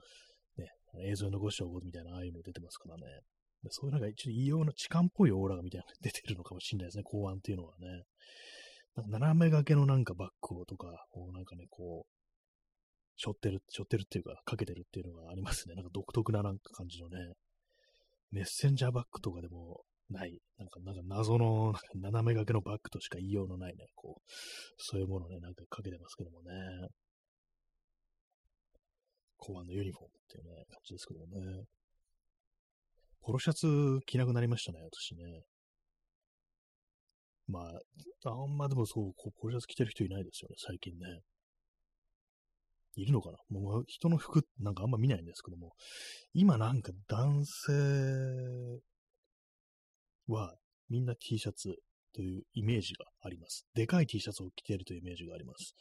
[0.57, 0.71] う、ね、
[1.07, 3.03] 映像に残しておこうみたいな、ああいうの出てますからね。
[3.69, 8.05] そういうなんか一応異様な痴漢っぽいオーラがみたいなのが 出てるのかもしれないですね、公安っていうのはね。
[8.97, 12.23] なんか斜め掛けのなんかバッグをとか、こうなんかね、こう、
[13.17, 15.75] 背負ってる、背負ってるっていうか、かけてるっていうのがありますね。
[15.75, 17.35] なんか独特ななんか感じのね。
[18.33, 24.31] メッセンジャーバッグとかでもない、なんか、なんか謎の、斜め掛けのバッグとしか言いようのないね、こう、
[24.79, 26.51] そういうものね、なんかかけてますけどもね。
[29.37, 31.65] 公安のユニフォームっていうね、感じですけどもね。
[33.21, 35.43] ポロシャツ着なくなりましたね、私ね。
[37.49, 41.21] まあ、あんまでもそう、ポロシャツ着てる人いないですよね、最近ね。
[42.95, 43.39] いるのかな？
[43.51, 45.73] もう人の服なんかあんま見ないんですけども、
[46.35, 47.73] 今なんか男性
[50.29, 50.55] は
[50.89, 51.75] みんな T シャツ
[52.15, 53.67] というイメージがあります。
[53.75, 55.75] でかい T シャツを着ているというイメージがあります。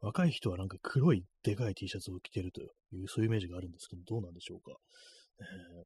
[0.00, 2.64] 若い人はなんか黒いでかい T シャツを着ているとい
[3.02, 4.76] う、そういうイメージがあるんですけど、どうなんでしょうか？
[5.40, 5.84] えー、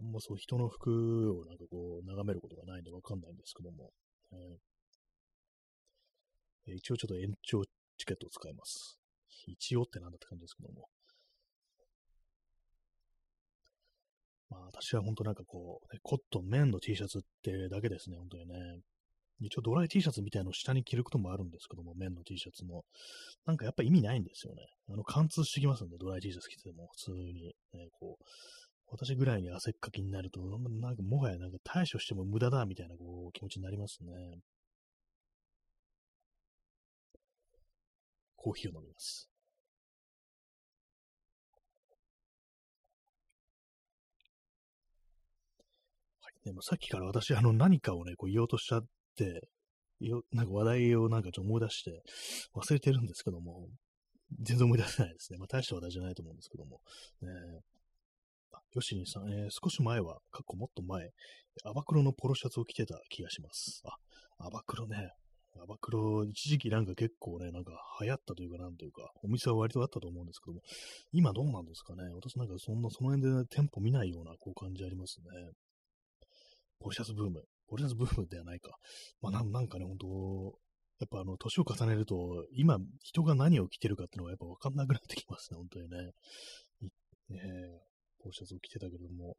[0.00, 3.90] あんまそう人の服をなんかこう眺めることがないんでわかんないんですけども、
[4.32, 7.62] えー、一応ちょっと延長
[7.96, 8.98] チケットを使います。
[9.46, 10.88] 一応ってなんだって感じですけども。
[14.50, 18.80] まあ私は本当なんかこう、ね、コットン、綿の T シャツってだけですね、本当にね。
[19.40, 22.84] 一応ドライ T シャツみたいのを下に着ることもあるんですけども、綿の T シャツも。
[23.44, 24.62] なんかやっぱ意味ないんですよね。
[24.88, 28.24] あの、貫通してきますんで、ドライ T シャツ着てても普通に、ね、こう、
[28.88, 34.12] 私ぐらいに汗っかきになると、なんかもはやなんか対処しても無駄だみたいなこう気持ちになりますね。
[38.46, 39.28] コーヒーを飲みます。
[46.20, 46.44] はい。
[46.44, 48.84] でもさっきから私、あの何かをね、こう言おうとしちゃっ
[49.16, 49.48] て、
[49.98, 52.04] よなんか話題をなんかちょっと思い出して
[52.54, 53.66] 忘れてるんですけども、
[54.42, 55.38] 全然思い出せないですね。
[55.38, 56.80] まあ大した話題じゃないと思うんですけども。
[57.22, 57.28] ね、
[58.74, 61.10] ヨシニさん、えー、少し前は、かっこもっと前、
[61.64, 63.82] アバクロのポロシャツを着てた気がします。
[64.38, 65.10] あ、アバクロね。
[65.62, 70.60] アバクロ、一時期なんか結構ね、なんか流行ったというか、なんというか、お店は割とあったと思うんですけども、
[71.12, 72.02] 今どうなんですかね？
[72.14, 75.26] 私なんかそんな、その辺で、ね、店舗見ないような、こう感じありますね。
[76.78, 77.42] ポロシャツブーム。
[77.68, 78.76] ポロシャツブームではないか。
[79.20, 80.58] まあな、なんかね、本当
[80.98, 85.96] やっぱあの、年を重ねると、今、人が何を着てるかっていうのがやっぱわかんなくなってきますね、本当にね。
[87.28, 87.40] ね
[88.18, 89.36] ポロシャツを着てたけども、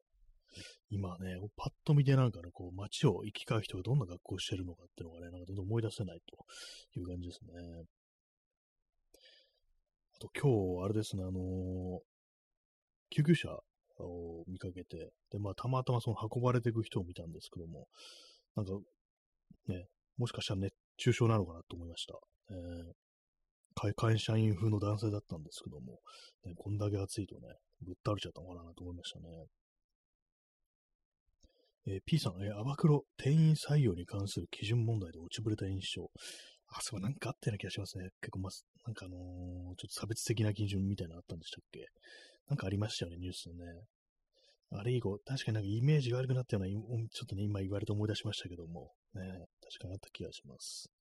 [0.90, 7.52] 今ね、パッと見てなんかね、こう、街を行き交う人がどんな格好してるのかっていうのがね、なんか全然思い出せないという感じですね。
[10.16, 12.00] あと今日、あれですね、あのー、
[13.10, 13.50] 救急車
[14.00, 17.88] を見かけて、で、まあ、たまたまその運ばれていく人を見たんですけども、
[18.56, 18.74] なんか、
[19.68, 22.16] ね、もしかしたら熱中症なのかなと思いました。
[22.50, 26.00] えー、会社員風の男性だったんですけども、
[26.46, 27.42] ね、こんだけ暑いとね、
[27.82, 29.26] ぶっ倒れちゃったのかなと思いましたね。
[31.88, 36.12] えー、P さん、えー、アバクロ、店員採用に関する基準問題で落ちぶれた印象。
[36.68, 38.10] あ、そう、なんかあったような気がしますね。
[38.20, 38.50] 結構、ま、
[38.86, 41.86] なんかあのー、ちょっと差別的な基準みたいなのあったんでしたっけ？
[42.50, 43.64] なんかありましたよね、ニュースでね。
[44.72, 49.22] あれ以後、確かになんかイメージが悪くなったような、ちょっとね、今言われて思い出しましたけども、ね、
[49.64, 50.92] 確かにあった気がします。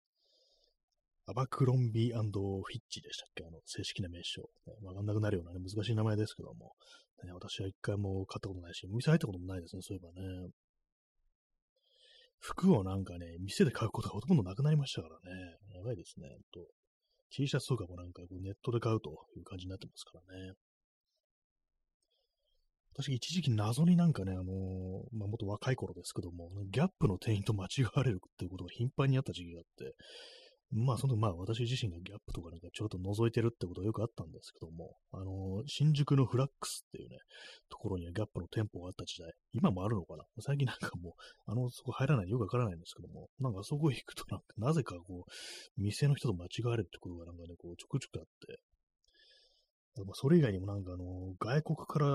[1.26, 3.44] アバクロンビーフィッチでしたっけ？
[3.44, 4.42] あの、正式な名称。
[4.68, 6.74] ね、わかんなくなるようなね、難しい名前ですけども、
[7.24, 10.50] ね、私は一回も買ったことないし、お店入ったこともないですね、そういえばね。
[12.38, 15.56] 服をなんかね、店で買うことがほとんどなくなりましたからね。
[15.74, 16.28] やばいですね。
[16.52, 16.60] と
[17.30, 20.52] T シャツとかもなんかこうネットで買うという感じになってますからね。
[22.94, 24.46] 私一時期謎になんかね、あのー、
[25.12, 29.94] まあ、もっと若い頃ですけども、ギャップの店員と間違われるっていうことが頻繁にあった時期があって、
[30.72, 37.18] まあ、その、まあ、私自身がギャップとかなんかちょっと覗いてるってことがよくあったんですけども、あのー、新宿のフラックスっていうね、
[37.70, 40.24] ところにはギャップの店舗があった時代、今もあるのかな？
[40.40, 41.12] 最近なんかもう、
[41.46, 45.30] あの、そこ入らないよくわからないんですけども、なんかあそこ行くとなんか、なぜかこう、
[45.80, 48.58] 店の人と間違われるってことがなんかね、こう、ちょくちょくあって、
[50.12, 52.08] それ以外にもなんかあの、外国から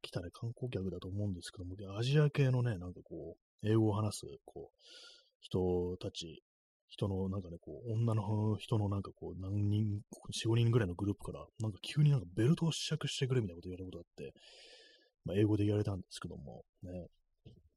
[0.00, 4.78] 来たね、観光客だと思うんですけども、アジア系のね、なんかこう、英語を話す、こう、
[5.40, 6.42] 人たち
[6.92, 14.38] 人の、なんかね、こう、女の 人のなんかこう、何人、4、5人ぐらいのグループから、なんか急になんかベルトを試着してくれみたいなこと言われることがあって、
[15.24, 17.06] まあ、英語で言われたんですけども、ね、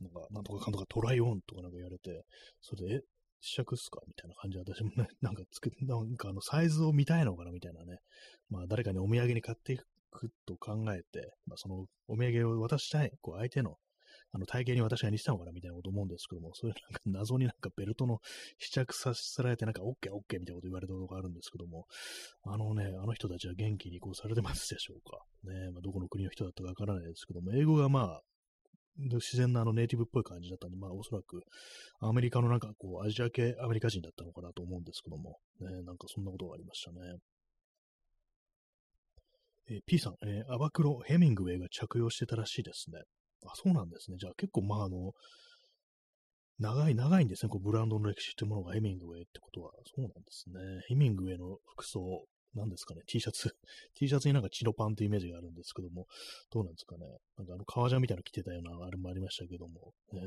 [0.01, 2.25] なんか、なんとかかんとかトライオンとかなんか言われて、
[2.62, 3.01] それで、え、
[3.39, 7.99] 試着っすかみたいな感じで私もね、 なんかつけ、なんかあの、サイズを見たいのかなみたいなね、
[8.49, 9.78] まあ、誰かにお土産に買ってい
[10.12, 13.78] くと考えて、まあ、そのお土産を渡したい、こう、相手の
[14.36, 18.19] あの、体型に私が似てたのかなみたいなこと思うんですけども、そういうなんか謎になんかベルトの
[18.60, 21.86] 試着させられて、なんか OK、OK みたいなこと言われたことがあるんですけども、
[22.43, 25.24] あのね、あの人たちは元気にこうされてますでしょうか。
[25.50, 28.21] ね、まあ、どこの国の人だったかわからないですけども、英語がまあ、
[28.98, 31.43] 自然なあのネイティブっぽい感じだったんで、まあおそらく
[32.00, 36.98] アメリカのなんかこうアジア系アメリカ人だったのかなと思うんですけども、ね、なんかそんなことがありましたね。
[39.67, 43.02] えー、P さん、えー、アバクロ・ヘミングウェイが着用してたらしいですね。
[43.51, 44.17] あ、そうなんですね。
[44.19, 45.13] じゃあ結構、まあ、あの、
[46.60, 47.49] 長い、長いんですね。
[47.49, 49.71] こうブランドの歴史というものがヘミングウェイってことは。
[49.86, 50.60] そうなんですね。
[50.88, 53.01] ヘミングウェイの服装、なんですかね。
[53.05, 53.53] T シャツ。
[53.95, 56.08] T シャツになんかチノパンってイメージがあるんですけども、
[56.51, 57.05] どうなんですかね。
[57.38, 59.93] なんかあの、革ジャンみたいなの着てたようなあれもありましたけども。
[60.13, 60.21] ね、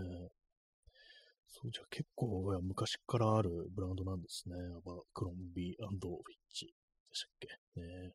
[1.48, 4.56] そう、じゃあ結構昔からあるブランドなんですね。
[4.56, 6.72] アバクロンビーフィッチで
[7.12, 7.80] したっけ。
[7.80, 8.12] ね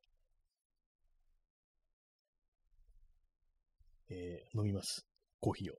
[4.13, 5.05] えー、飲みます。
[5.39, 5.75] コーヒーを。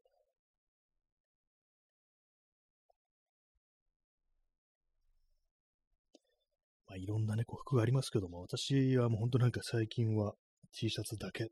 [6.88, 10.34] まあ、いろんなね、こう服がありますけども、私はもう本当なんか最近は
[10.72, 11.46] T シャツだけっ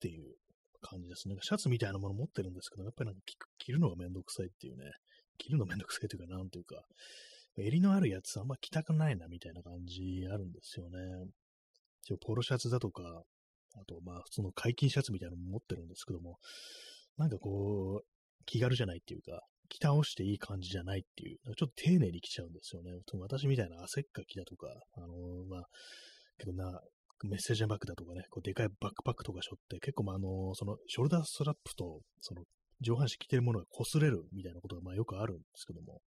[0.00, 0.34] ていう
[0.80, 1.36] 感じですね。
[1.40, 3.22] シャツみたいなもの持ってるんですけど、やっぱりなんか
[3.58, 4.84] 着るのがめんどくさいっていうね、
[5.38, 6.82] 着るのめんどくさいというか、なんというか、
[7.56, 10.98] 襟のあるやつあんま着たくないなみたいな感じあるんですよね。
[12.02, 13.22] 一応ポロシャツだとか、
[13.74, 16.38] あと、まあ、普通の解禁シャツみたいなのも持ってるんですけども、
[17.16, 18.06] なんかこう、
[18.46, 22.92] 気軽じゃないっていうか、着倒していい感じじゃないっていう、ちょっと丁寧に着ちゃうんですよね。
[23.20, 25.64] 私みたいな汗っかきだとか、あのー、まあ、
[26.38, 26.80] けどな、
[27.24, 32.42] メッセージャーバッグだとかね、こうでかいバックパックとか背負って、結構、まあ、あの、その、ショルダーストラップと、その、
[32.80, 36.00] 上半身着てるものが擦れるみたいなことが、まあ、よくあるんですけども、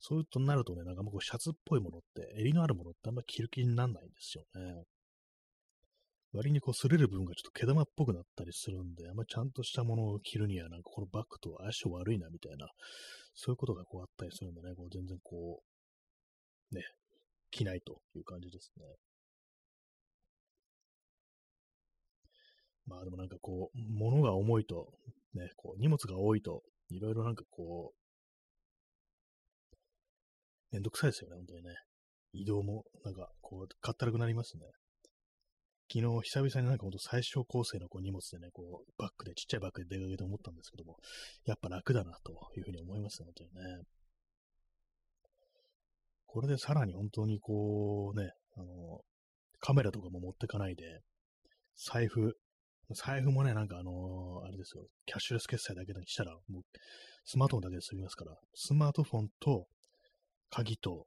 [0.00, 4.84] そういうとなるとね、なんかもうシャツっぽいものって、襟のあるものってあんま着る気にならないんですよね。
[6.32, 12.68] 割にこう、擦れる部分がちょっと毛玉っぽくなったりするんで、あんまりちゃんとしたものを着るには、なんかこのバッグと相性悪いな、みたいな、
[13.34, 15.62] そういうことがこうあったりするんでね、こう全然こ
[16.72, 16.82] う、ね、
[17.50, 18.84] 着ないという感じですね。
[22.86, 24.88] まあでもなんかこう、物が重いと、
[25.34, 27.98] ね、こう荷物が多いと、いろいろなんかこう、
[30.70, 31.74] めんどくさいですよね、本当にね。
[32.32, 34.66] 移動も、なんか、こう、かったるくなりますね。
[35.90, 40.98] 昨日、久々になんかほんと最小構成のこう荷物でね、こう、バッグで、ちっちゃいバッグで出かけて思ったんですけども、
[41.46, 43.84] やっぱ楽だな、というふうに思いますね、本当にね。
[46.26, 49.00] これでさらに本当にこうね、あの、
[49.60, 51.00] カメラとかも持ってかないで、
[51.74, 52.36] 財布、
[52.90, 56.62] 財布もね、なんかあの、あれですよ、キャッシュレス決済だけにしたら、もう、
[57.24, 59.66] スマートフォンだけで済みますから、スマートフォンと、
[60.50, 61.06] 鍵と、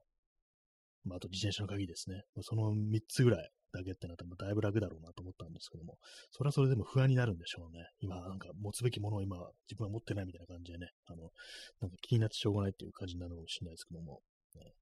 [1.04, 2.24] まあ、あと自転車の鍵ですね。
[2.42, 5.98] その3つぐらいだけってなったら、だいぶ楽だろうなと思ったんですけども、
[6.32, 7.86] それはそれでも不安になるんでしょうね。
[8.00, 9.38] 今、なんか持つべきものを今、
[9.70, 11.32] 自分は持ってないみたいな感じでね、あの、
[11.80, 14.22] なんか気になってしょうがないっていう感じになるかもしれないですけども、
[14.56, 14.74] ね、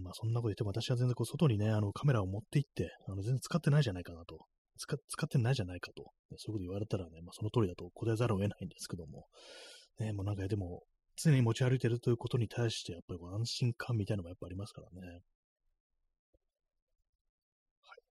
[0.00, 4.46] まあそんなこと言っても私は全然こう外にね、あのカメラを持って行って、あの全然使ってないじゃないかなと。
[4.78, 6.10] 使使ってないじゃないかと。
[6.38, 9.26] そういうこと言われたらね、まあその通りだと答えざるを得ないんですけども、
[10.00, 10.82] ね、もうなんかでも、
[11.16, 15.06] 常に持ち歩いてるということに対して、やっぱりこう安心感みたいなのもやっぱありますからね。
[17.82, 18.02] はい。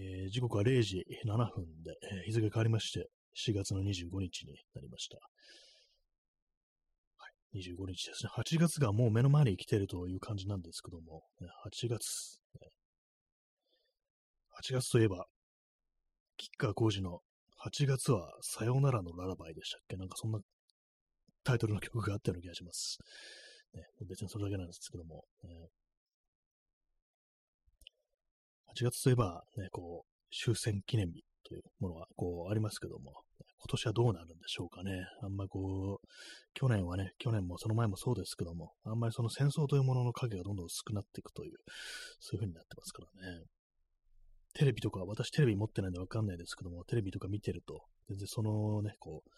[0.00, 5.18] えー、時刻は0時7分で、えー、日付が変わりまして、4月の25日になりました。
[7.54, 8.30] 25日ですね。
[8.36, 11.22] 8月がもう目の前に来ているという感じなんですけども、
[11.66, 12.38] 8月、
[14.62, 15.26] 8月といえば、
[16.36, 17.20] 吉川浩司の
[17.64, 19.96] 8月はさようならのララバイでしたっけ？
[19.96, 20.38] なんかそんな
[21.42, 22.98] タイトルの曲があったような気がします。
[23.74, 25.50] ね、別にそれだけなんですけども、ね、
[28.78, 33.12] 8月といえば、ね、こう、終戦記念日というものはこうありますけども、
[33.58, 35.04] 今年はどうなるんでしょうかね。
[35.20, 36.06] あんまこう、
[36.54, 41.56] 去年はね、去年もその前もそうですけども、あんまりその戦争というものの影がどんどん薄くなっていくという、
[42.20, 43.42] そういう風になってますからね。
[44.54, 49.30] テレビとか、私テレビ持ってないんでわかんないですけども、テレビとか見てると、全然そのね、こう、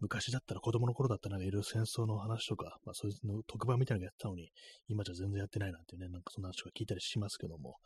[0.00, 4.50] 昔だったら子供の頃だったらなんかいろいろ戦争の話とか、まあそういうの特番みたいなのやってたのに、
[4.88, 7.76] 今じゃ全然やってないなんてね、なんかそんな話とか聞いたりしますけども、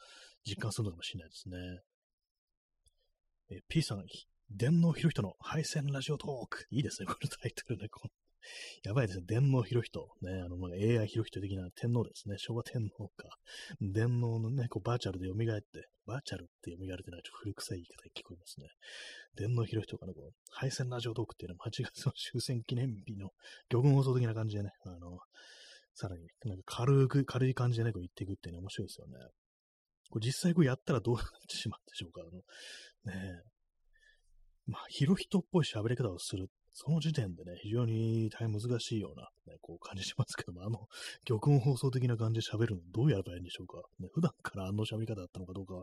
[0.45, 1.57] 実感するのかもしれないですね。
[3.51, 4.05] え P さん、
[4.51, 6.67] 電脳ひろひとの配線ラジオトーク。
[6.71, 7.89] いいですね、このタイトルね。
[7.89, 8.09] こ
[8.85, 9.25] やばいですね。
[9.27, 10.09] 電脳ひろひと。
[10.23, 12.37] ね、あの、AI ひろひと的な天皇ですね。
[12.39, 13.29] 昭和天皇か。
[13.81, 18.67] 電脳のね、こうバーチャルで蘇って、バーチャルって蘇るってのはちょっと古臭い言い方に聞こえますね。
[19.37, 23.31] 電脳ひろひとかのこう、配線ラジオトークっていうのは8月の終戦記念日の
[23.71, 25.19] 漁軍放送的な感じでね、あの、
[25.95, 29.13] さらに、なんか軽く、軽い感じでね、こう言っていくっていうのは面白いですよね。
[30.11, 32.23] これ実際こうやったらどうなってしまうんでしょうか。
[32.23, 33.43] あの、ね
[34.67, 36.49] まあ、ヒロヒトっぽい喋り方をする。
[36.75, 40.89] その時点でね、非常に大変難しいような、ね、こう感じしますけども、あの、
[41.27, 43.83] 玉音放送的な感じで喋るのどうやればいいんでしょうか。
[44.01, 45.75] ね、普段からあの喋り方だったのかどうか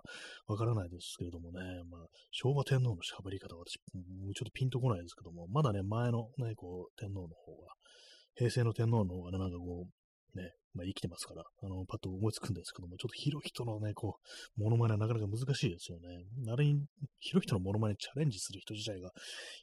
[0.47, 7.73] わからないですけれどもね、まあ、昭和天皇の喋り方は私、もうちょっとピンとこないですけども、まだね、前のね、こう、天皇の方は、
[8.35, 9.98] 平成の天皇の方がね、なんかこう、
[10.35, 14.19] ね、まあ、生きてますから、あの、パッと思いつくんですけども、ちょっと広い人のね、こ
[14.57, 16.25] う、モノマネはなかなか難しいですよね。
[16.51, 16.85] あれに、
[17.19, 19.11] 広い人のモノマネチャレンジする人自体が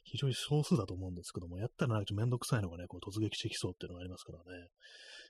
[0.03, 4.67] 非常に少数だと思うんですけども、やったらなんかめんどくさいのがね、こう突撃してきそうっていうのがありますからね。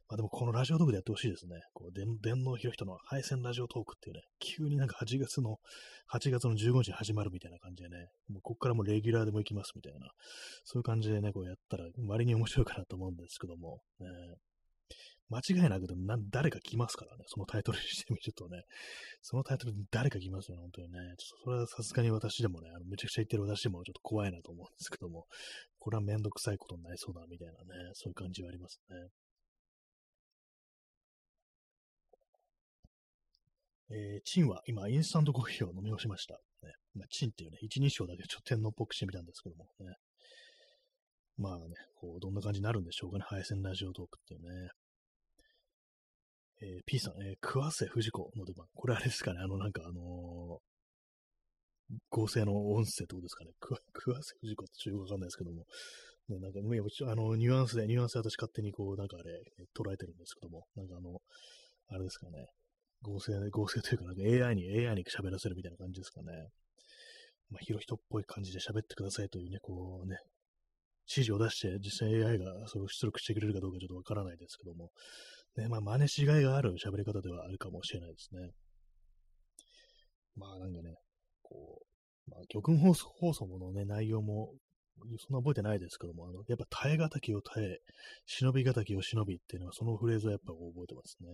[0.09, 1.59] まあでもこのラジオトークでやってほしいですね。
[1.73, 5.57] こう、電電脳広い人の配線ラジオトークっていうね、急になんか8月の、
[6.13, 10.09] 8月の15日に始まるみたいな感じでね、もうこっからもレギュラーでも行きますみたいな、
[10.63, 14.07] そういう感じでね、こうやったら割に面白いかなと思うんですけども、ね、
[15.29, 18.63] 間違いなくでも誰か来ますからね、そのタイトルにしてみるとね、
[19.21, 20.99] そのタイトルに誰か来ますよね、本当にね。
[21.17, 25.25] ちょっとそれはさすがに私でもね、あのめちゃくちゃ言ってる私でもちょっと怖いなと思うんですけども、
[25.79, 28.95] これはめんどくさいことになりそうだみたいなね、そういう感じはありますね。
[33.89, 36.35] えー、チンは今、インスタントコーヒーを飲み干しました。
[36.61, 39.95] ねまあ、チンっていうね、一人称だけちょっと天皇っぽくしてみたんですけどもね。
[41.37, 44.69] まあね、こう、どんな感じになるんでしょうかね、配線ラジオトークっていうね。
[46.61, 48.65] えー、P さん、えー、桑瀬藤子の出番。
[48.73, 53.51] これあれですかね、あの、なんかあのー、合成の音声ってことですかね。
[53.93, 55.65] 桑瀬藤子ってちょっとよくわかんないですけども。
[56.29, 59.41] ね、なんか、あの、ニュアンスで、ニュアンスで私勝手にこう、なんかあれ、
[59.73, 61.21] 捉えてるんですけども、なんかあの、
[61.87, 62.47] あれですかね。
[63.01, 66.49] 合成、合成というか、なんか AI に、AI に喋らせるみたいな感じですかね。
[67.49, 70.17] まあ、ヒロヒトっぽい感じで喋ってくださいというね、こうね、
[71.07, 74.91] 指示を出して、実際 AI がそれを出力してくれるかどうかちょっとわからないですけども、
[75.57, 78.51] ね、まあ、真似しがいがある喋り方ではあるかもしれないですね。
[80.35, 80.95] まあ、なんかね、
[81.41, 81.79] こ
[82.27, 84.53] う、まあ、玉音放送放送のね、内容も、
[85.19, 87.77] そんな覚えてないですけども、あの、やっぱ耐え難きを耐え、
[88.25, 91.27] 忍び難きを忍びっていうのは、そのフレーズはやっぱ覚えてますね。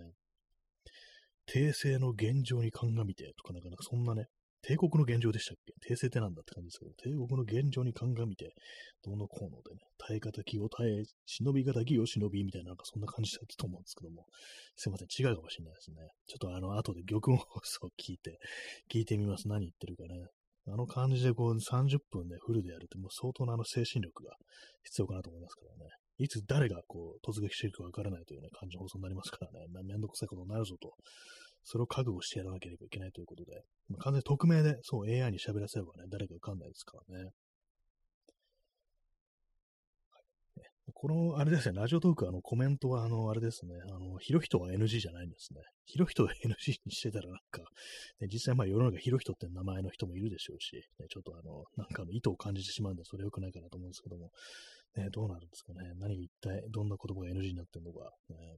[1.46, 4.28] 帝政の現状に鑑みてとか、なんかそんなね、
[4.64, 5.74] 帝国の現状でしたっけ？
[5.82, 8.56] 帝政ってなんだって感じですけど、帝国の現状に鑑みて、
[9.04, 14.26] どうのこうのでね、耐え方気を耐え、忍び方気を忍びみたいな、なんかそんな感じだったと思うんですけども、
[14.76, 15.98] すいません、違うかもしれないですね。
[16.28, 18.40] ちょっとあの、後で玉音放送を聞いて、
[18.90, 19.48] 聞いてみます。
[19.48, 20.28] 何言ってるかね。
[20.66, 24.32] あの感じでこう30分でフルでやるともう相当なあの精神力が
[24.84, 25.92] 必要かなと思いますからね。
[26.20, 29.68] いつ誰がこう突撃していくかわからないというね、感じの放送になりますからね。
[29.84, 30.94] めんどくさいことになるぞと
[31.64, 37.32] それを覚悟してやらなければいけないということで、まあ、完全に匿名で、そう AI に喋らせればね、誰かわかんないですからね。
[40.94, 45.62] この、あれですね、ラジオトーク、あの、コメントは、あの、あれですね、あの、ひろひとは NG じゃないんですね。
[45.86, 46.32] ひろひとを NG
[46.86, 47.62] にしてたらなんか、
[48.20, 54.32] ね、実際まあ世の中ひろひとって名前の人もいるでしょうし、ね、ちょっとあの、なんかの意図を感じてしまうんで、それ良くないかなと思うんですけども、
[54.96, 55.94] ね、どうなるんですかね。
[55.96, 58.58] 何が一体、どんな言葉が NG になってるのか、ね、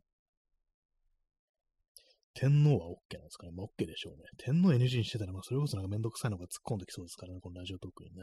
[2.35, 3.53] 天皇は OK なんですかね。
[3.55, 4.23] まあ、OK でしょうね。
[4.37, 8.21] 天皇 NG にしてたら、まあ、それこそなんかめんどくさいのが突っ込んできそうですからね、このラジオトークにね。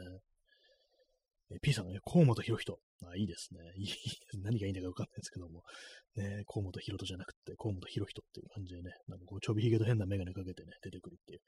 [1.51, 2.77] え P さんね、河本博人。
[3.03, 3.59] あ、いいですね。
[3.75, 3.87] いい
[4.41, 5.61] 何がいいんだかわかんないですけども。
[6.15, 11.39] ね、河本博人じゃなくて、河本博人っていう感じでね、なんかこう、ちょびひげと変なメガネかけてね、出てくるっていう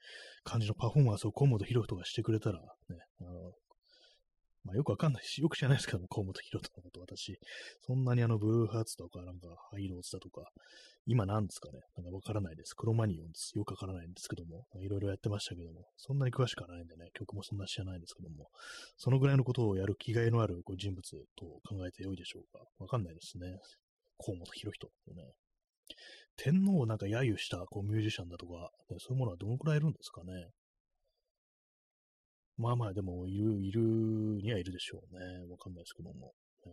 [0.44, 2.66] 感じのパフォーマンスを河本博人がしてくれたら、ね、
[3.20, 3.52] あの、
[4.66, 7.38] まあよくわかんないし、よく知らないですけども、河本博人のこと、私。
[7.86, 10.50] そんなにあの、ブルーハーツとか、なんか、ハイローズだとか、
[11.06, 12.74] 今なんですかねなんかわからないです。
[12.74, 13.56] クロマニオンです。
[13.56, 18.48] よくわからないんですけども、いろいろやってましたけども、そんなに詳しくはないんでね、曲もそんな知らないんですけども、
[18.96, 21.02] そのぐらいのことをやる気概のあるこう人物
[21.36, 22.64] と考えてよいでしょうか。
[22.80, 23.46] わかんないですね。
[24.18, 25.30] 河本博人ってね。
[26.36, 30.48] 天皇をなんか揶揄したこうミュージシャンだとか、そういうものはどのくらいいるんですかね。
[32.56, 35.20] まあまあ、でも、いる、いるにはいるでしょうね。
[35.50, 36.32] わかんないですけども。
[36.66, 36.70] え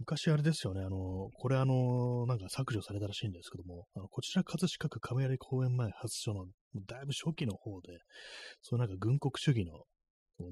[0.00, 6.46] 昔あれですよね、あの、これあの、なんか削除されたらしいんですけども、あのこちら葛飾区亀有公園前発祥の、
[6.86, 7.98] だいぶ初期の方で、
[8.62, 9.84] そうなんか軍国主義の、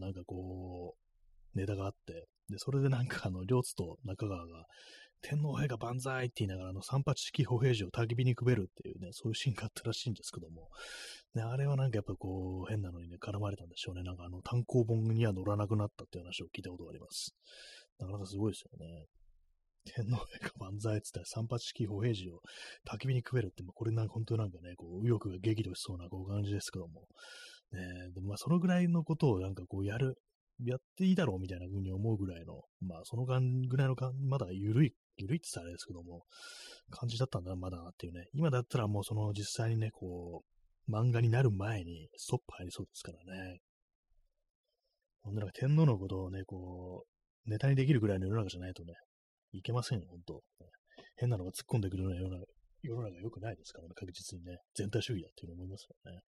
[0.00, 0.94] なんかこ
[1.54, 4.66] う、ネタがあって、で、それでなんかあの、両津と中川が、
[5.20, 10.68] 天皇陛下万歳って言いながら、あの、三八式歩兵士を焚き火にくべるっていうね、そういうシーンがあったらしいんですけども、
[11.34, 14.02] ね、あれはなんかやっぱこう、変なのにね、絡まれたんでしょうね。
[14.02, 17.34] なんかあの、単行本には載らなくなったっていう話を聞いたことがあります。
[17.98, 19.06] なかなかすごいですよね。
[19.84, 22.40] 天皇陛下万歳っつったら三八式歩兵士を
[22.86, 27.06] 焚き火にくべるって、これなんか本当なんかね、こう、右翼が激怒しそうなこう感じですけども、
[27.72, 27.80] ね、
[28.14, 30.16] でもまあそのぐらいのことをなんかこうやる、
[30.64, 33.32] やっていいだろうみたいな風に思うぐらいの、まあそのぐ
[33.76, 36.24] らいのか、まだ緩い緩いって言ったらあれですけども、
[36.90, 38.26] 感じだったんだな、まだなっていうね。
[38.32, 43.60] 今だったらもうその実際にね、こう、漫画になる前にストップ入りそうですからね。
[45.22, 47.04] ほんでなんか天皇のことをね、こ
[47.46, 48.94] う、ネタにできるぐらいの世の中じゃないとね、
[49.52, 50.42] いけませんよ、ほんと。
[51.16, 52.46] 変なのが突っ込んでくるような世の中、
[52.82, 54.58] 世の中良くないですからね、確実にね。
[54.74, 56.20] 全体主義だっていうの思いますよね。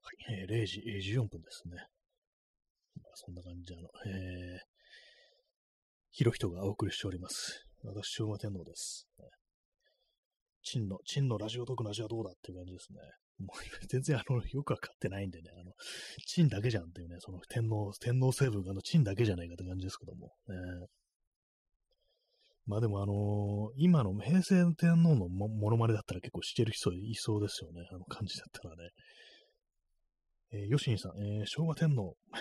[0.00, 1.76] はい、えー、0時、え14分ですね。
[3.02, 4.77] まあ、そんな感じで、あの、えー、
[6.10, 7.66] ひろひとがお送りしております。
[7.84, 9.08] 私、昭和天皇です。
[10.62, 12.98] 陳の、陳のラジオトークの味はどうだっていう感じですね。
[13.38, 15.72] もう 全然あの、よくわかってないんでね、あの、
[16.26, 20.54] 陳だけじゃんっていうね、その天皇、天皇成分があの、陳だけじゃないかって感じですけども、ね。
[22.66, 28.90] まあでもあのー、今の平成天皇のもモノマネだったら結構してる人いそうですよね、あの感じだったらね。
[30.52, 32.16] えー、ヨシンさん、えー、昭和天皇。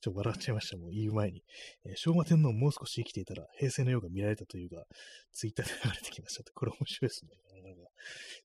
[0.00, 1.42] ちょっと笑っちゃいました、もう言う前に。
[1.84, 4.84] えー、昭和天皇もう少し生きていたら、平成の世が見られたというか、
[5.32, 6.52] ツイッターで 流れてきました。
[6.52, 7.30] これ面白いですね。
[7.62, 7.82] なんか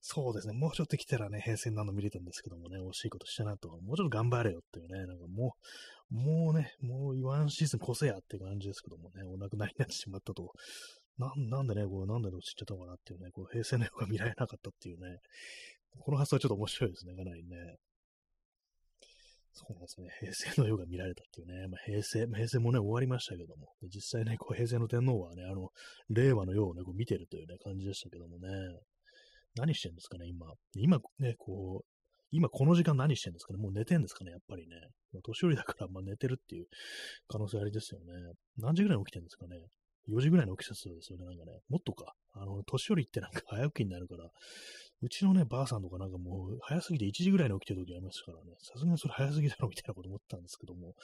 [0.00, 5.56] そうですね、もうちょっと来たらね、平成なの見れたんですけどもね、惜しいことしたなと、もうちょっと頑張れよっていうね、なんかも
[6.10, 10.52] う、もうね、もうワンシーズン越せやって感じですけどもね、お亡くなりになってしまったと。
[11.16, 15.18] ななんでね、こう、なんで落ちちゃったのかなっていうね、こう平成の世が見られなかったっていうね、
[16.00, 17.56] この発想はちょっと面白いですね、かなりね。
[19.54, 20.08] そうなんですね。
[20.18, 21.68] 平成の世が見られたっていうね。
[21.68, 25.70] まあ、平成、平成もね、終わりましたけども、実際ね、こう平成の天皇はね、あの、
[26.10, 28.48] 令和の世をね、こう見てるというね、感じでしたけどもね。
[29.54, 30.52] 何してんですかね、今。
[30.74, 31.86] 今ね、こう、
[32.32, 34.74] 今この時間何してんですかねもう寝てんですかねやっぱりね。
[35.22, 36.66] 年寄りだから、まあ寝てるっていう
[37.28, 38.06] 可能性ありですよね。
[38.58, 39.54] 何時ぐらいに起きてんですかね
[40.08, 41.60] 4時ぐらいに起きてそうですよね、なんかね。
[41.68, 42.14] もっとか。
[42.36, 44.28] あの、年寄りってなんか早起きになるから、
[45.02, 50.94] うちのね、ばあさんとかなんかもう、早すぎて1時ぐらいに起きてる時ありますからね、さすがにそれ早すぎだろみたいなこと思ったんですけども、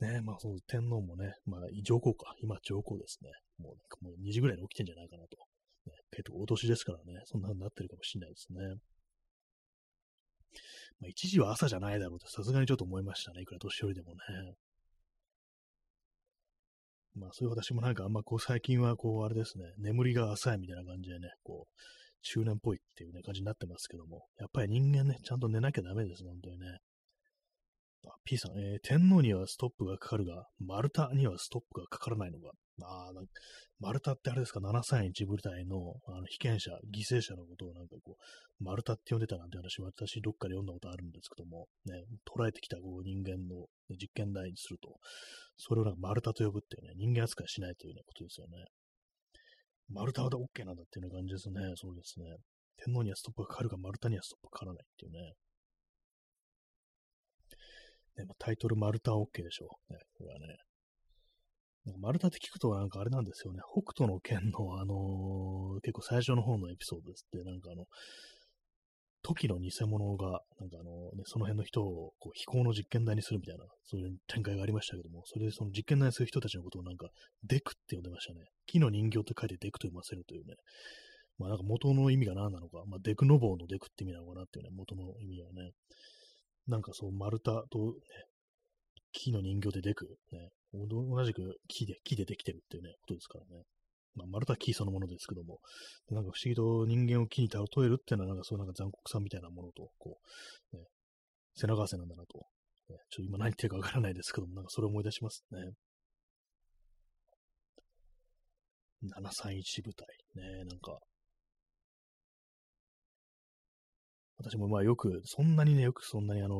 [0.00, 3.30] ね、まあその天皇もね、まあ上皇か、今上皇ですね。
[3.58, 5.36] もうなんかもう2時ぐらいに起きてんじゃないかなと。
[5.86, 8.58] ね、結構お年ですからね、そんなになってるかもしれないですね。
[11.00, 14.18] まあ1時は朝じゃないだろうとさすがにちょっと思いましたね、いくら年寄りでもね。
[17.14, 21.80] まあそういう私もなんかあんまこう最近はこうあれですね、眠りが浅いみたいな感じでね、こう、
[22.22, 26.78] 中年っぽいっていうね、感じになってますけども、やっぱり人間ね、ちゃんと寝なきゃダメです、本当にね。
[28.06, 32.50] あ、P さん、えー、天皇にはストップがかかるが、丸太にはストップがかからないのが、
[32.82, 33.32] あなんか
[33.80, 44.96] 丸太ってあれですか、731部隊のあの被験者、犠牲者のことをなんかこう、丸太って呼んでたなんて話、私どっかで読んだことあるんですけども、ね、捉えてきたこう人間の、実験台にすると、
[45.56, 48.64] それをなんか丸太と呼ぶっていうね、人間扱いしないという、ね、ことですよね。
[49.90, 51.60] 丸太は OK なんだっていうような感じですね。
[51.76, 52.24] そうですね。
[52.82, 55.18] 天皇にはストップがかかるが、丸太にはストップがかからないっていうね。
[58.16, 59.92] ねまあ、タイトル丸太は OK でしょう。
[59.92, 60.56] ね、これはね。
[62.00, 63.60] 丸太って聞くとなんかあれなんですよね。
[63.70, 67.84] 北斗の剣のあのー、結構最初の方のエピソードですって、なんかあの、
[69.22, 77.08] 時の偽物が、なんかあの、ね、その辺の人をこう飛行の実験台にするみたいな、そういう展開がありましたけども、それでその実験台にする人たちのことをなんか、
[77.42, 78.40] デクって呼んでましたね。
[78.66, 80.54] 木の人形って書いてデクと読ませるというね。
[81.38, 85.72] まあなんか元の意味が何なのか、まあデクノボーのデクって意味なのかなっていうね、元の意味はね。
[86.66, 87.92] なんかそう、丸太と、ね、
[89.14, 93.62] 木の人形でデク、ね、同じく木で、木でできてるっていうね、ことですからね。
[94.14, 95.58] まあ、丸太木そのものですけども、
[96.10, 100.18] なんか不思議と人間を木に例えるっていうのは、なんかそうなんか残酷さみたいなものと、こ
[100.72, 100.82] う、ね、
[101.54, 102.38] 背中合わせなんだなと、
[102.90, 105.72] ね、ちょっと今何言ってるかわからないですけども、なんかそれを思い出しますね。
[109.02, 110.06] 731部隊。
[110.34, 110.98] ね、なんか、
[114.44, 116.54] 私もまあよく、そんなにね、よくそんなにあの、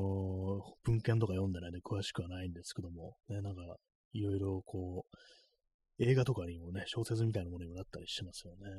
[0.84, 3.60] 文献とか読んでないんで詳しくはないんですけども、ね、なんか、
[4.14, 5.04] いろいろこ
[5.98, 8.70] う、映画とかにもね、小説みたいなものにもなったりしますよね。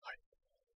[0.00, 0.18] はい。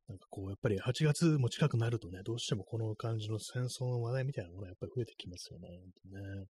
[0.09, 5.69] なんかこう、やっぱり8月も近くなるとね、どうしてもこの感じの戦争の話題みたいなものはやっぱり増えてきますよね。
[5.69, 6.47] ね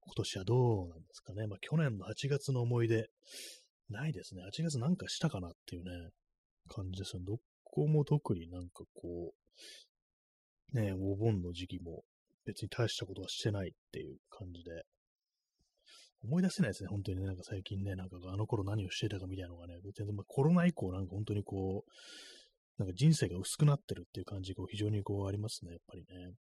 [0.00, 1.46] 今年はどうなんですかね。
[1.46, 3.10] まあ去年の8月の思い出、
[3.90, 4.42] ないですね。
[4.44, 5.90] 8月なんかしたかなっていうね、
[6.68, 7.22] 感じですよ。
[7.24, 9.32] どこも特になんかこ
[10.72, 12.04] う、ね、お盆の時期も
[12.46, 14.84] 別に大したことはしてないっていう感じで、
[16.22, 21.90] 思い出せないですね、本当にね、なんか最近ね、なんかあの頃何をしてたかみたいなのがね、全然、コロナ以降なんか本当にこう、
[22.78, 26.34] なんか人生が薄くなってるっていう感じが非常にこうありますね、やっぱりね。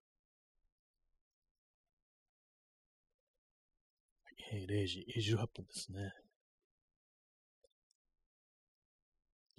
[4.50, 6.12] はい、0時18分ですね。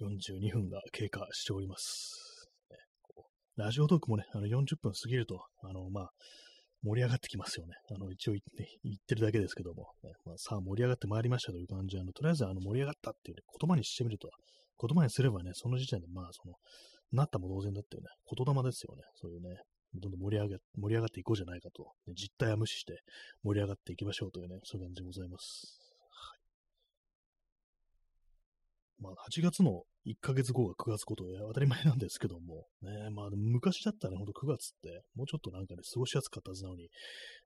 [0.01, 2.49] 42分が経過しております。
[3.57, 6.09] ラジオトークもね、あの40分過ぎると、あの、まあ、
[6.81, 7.73] 盛り上がってきますよね。
[7.93, 14.29] あの、一応言って、言ってるだけですけども、ね、まあ、さあ盛り上がってまいりましたという感じで、あの、とりあえずあの盛り上がったっていう、ね、言葉にしてみると、
[14.79, 16.55] 言葉にすればね、その時点で、まあ、その、
[17.11, 19.03] なったも同然だっていうね、言霊ですよね。
[19.15, 19.57] そういうね、
[19.95, 23.01] どんどん盛り上げ、盛り上がっていこうじゃないかと、ね、実態は無視して
[23.43, 25.88] 盛り上がっていきましょうというね、そういう感じでございます。
[28.99, 36.89] まあ、8月の1ヶ月後が9月こと当たり前なんですけども、ね、まあ、昔だったらね、ほんと9月って、もうちょっとなんかね、過ごしやすかったはずなのに、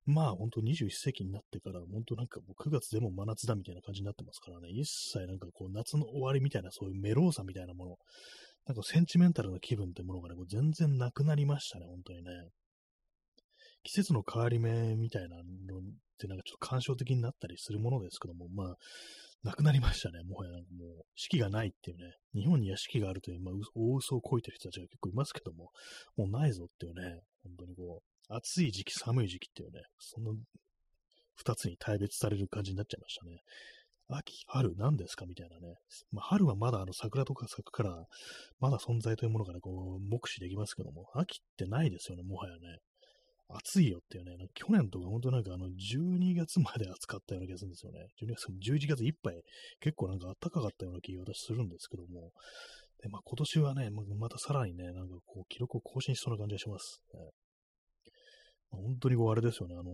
[0.06, 7.98] まあ、ほんと21世紀になってから、本当なんかもう9月でも真夏だみたいな感じになってますからね、一切なんかこう、夏の終わりみたいな、そういうメローさみたいなもの、
[8.66, 12.32] なんかセンチメンタルな気分ってものがね、こう全然なくなりましたね、本当にね。
[13.84, 15.44] 季節の変わり目みたいなのっ
[16.18, 18.76] てなんかちょっと感傷的になったりするものですけども、まあ、
[19.44, 20.24] なくなりましたね。
[20.24, 22.16] もはやもう、四季がないっていうね。
[22.34, 25.72] 日本には四季があるという、まあ、大嘘をこいてる人たちが結構いますけども、
[26.16, 30.34] もうないぞっていうね、本当にこう、暑い時期、寒い時期っていうね、その
[31.36, 33.42] 二つに大別される感じになっちゃいましたね。
[34.08, 35.26] 秋、春、何ですか？
[35.26, 35.76] みたいなね。
[36.12, 38.06] まあ、春はまだあの桜とか咲くから、
[38.60, 42.78] まだ存在というものがね、こう、目視できますけども、秋ってないですよね、もはやね。
[43.50, 48.08] 暑いよっていうね、去年とか本当なんかあの12月まで暑かったような気がするんですよね。
[48.22, 49.42] 12月、11月いっぱい
[49.80, 52.32] 結構なんか暖かかったような気が私するんですけども、
[53.02, 57.02] でまあ、今年はね、またさらにね、なんかこう記録を更新しそうな感じがします。
[57.14, 57.20] ね
[58.72, 59.92] まあ、本当にこうあれですよね、あの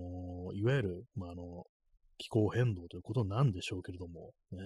[0.54, 1.64] ー、いわゆる、まあ、あの、
[2.18, 4.60] 気候変動ということなんでしょうけれども、ね、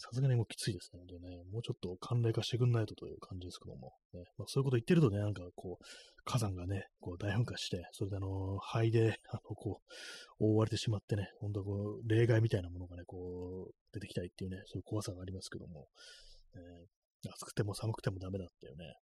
[0.00, 1.00] さすがにもうきついですね。
[1.00, 1.42] 本当にね。
[1.50, 3.94] もうちょっと寒冷化してくんないとという感じですけども。
[4.14, 5.84] ねまあ、そういうこと言ってるとね、なんかこう、
[6.24, 9.80] 火山がね、こう大噴火して、それであの、灰で、あの、こ
[10.38, 15.88] う、覆われてしまってね、本当こう、例外みたいなものがね、こう、出てきたいっていうね、そういう怖さがありますけども、
[16.54, 18.94] えー、暑くても寒くてもダメだっていうね。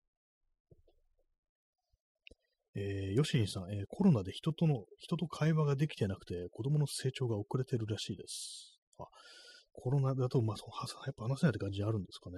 [2.74, 8.75] えー、ヨシニさん、えー、コロナで人との、人と会話ができてなくて、子供の成長が遅れてるらしいです。
[9.76, 10.56] コロナだと、まあ、
[11.06, 12.36] やっぱ話せないって感じあるんですかね。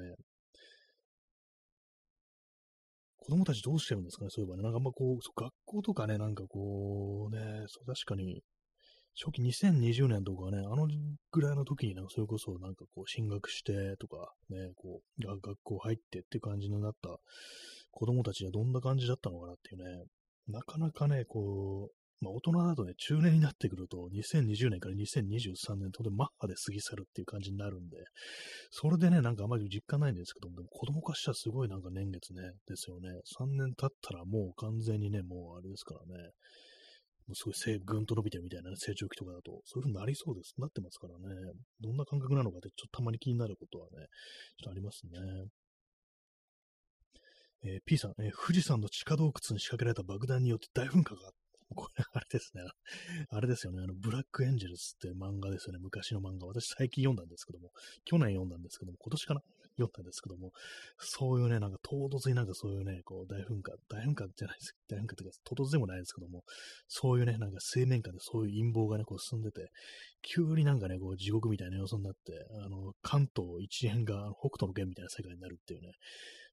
[3.17, 4.63] 子供たちどうしてるんですかね、そういえばね。
[4.63, 8.43] なんかあんまこう、学校とかね、なんかこう、ね、そう確かに、
[9.21, 10.87] 初期2020年とかね、あの
[11.33, 17.17] ぐらいの時になんかそれこそなんかこう進学してとかね、こう学校入ってって感じになった
[17.91, 20.05] 子供たちはどんな感じだったのかなっていうね、
[20.47, 27.97] なかなかね、こう、まあ、大人だとね、中年になってくると、2020年から2023年とでマッハで過ぎ去るっていう感じになるんで、
[28.71, 33.09] それでね、なんかあまり実感ないんですけども、でも子供化したらすごいなんか年月ね、ですよね。
[33.39, 36.31] 3年経ったらもう完全にね、もうあれですからね、
[37.29, 40.55] もうすごいぐんと伸びてるみたいな、ね、成長期とかだと、そういう風になりそうです。
[40.59, 41.53] なってますからね。
[41.81, 44.07] どんな感覚なのかって、ちょっとたまに気になることはね、
[44.57, 45.21] ちょっとありますね。
[47.65, 51.33] えー、P さん、えー、富士山の地下洞窟に仕掛けられた爆弾によって大噴火があっ
[51.77, 52.63] これ、あれですね。
[53.29, 53.83] あれですよね。
[53.83, 55.79] あの、ブラックエンジェルスって漫画ですよね。
[55.81, 56.47] 昔の漫画。
[56.47, 57.73] 私最近読んだんですけども、
[58.05, 59.43] 去年読んだんですけども、今年かな
[59.77, 60.53] 読んだんですけども、
[60.99, 64.75] そういうね、なんか唐突になんかそういうね、こう、大噴火、大噴火じゃないです。
[64.89, 66.43] 大噴火ってか、唐突でもないですけども、
[66.89, 69.71] そういうね、なんか水面下でそういう陰謀がね、こう進んでて、
[70.23, 75.93] 急になんかね、こう、地獄みたいな様子になって、あの、関東一円が北斗の剣みたいな世界になるっていうね、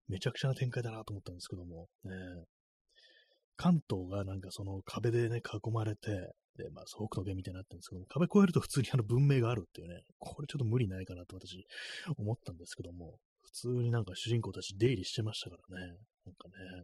[0.07, 2.11] めちゃくちゃな展開だなと思ったんですけども、ね、
[3.57, 11.65] 関東がなんかその壁でね、囲まれて、で、まあ、北斗弁みたいになってるんですけども、壁越えると普通にあの文明があるっていうね、これちょっと無理ないかなと私
[12.17, 15.87] 思ったんですけども、普通になんか主人公たち出入りしてましたからね、
[16.25, 16.83] なんかね、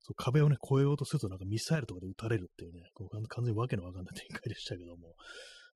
[0.00, 5.14] そう壁をね、越えようとするとなんかミサイルとかで撃たれるっていうね、こう完全にわけのわかんない展開でしたけども、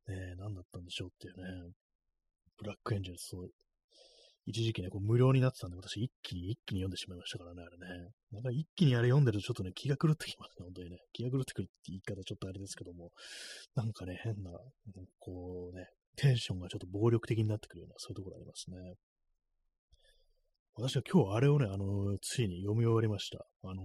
[0.09, 1.73] ね、何だったんでしょうっていうね、
[2.59, 3.51] ブラックエンジェルス、そう
[4.45, 8.11] 一時期ね、こう無料になってたんで、私一気に一気に読んでしまいましたからね、あれね。
[8.33, 10.99] なんか一気にあれ読んでるとちょっとね、気が狂ってきますね、本当にね。
[11.13, 13.11] 気が狂ってくるって言い方ちょっとあれですけども、
[13.77, 14.51] なんかね、変な、
[15.21, 15.87] こうね、
[16.17, 18.77] テンションがちょっと暴力的になってくるような、そういうところありますね。
[20.75, 23.45] 私は今日あれをね、あの、ついに読み終わりました。
[23.63, 23.83] あの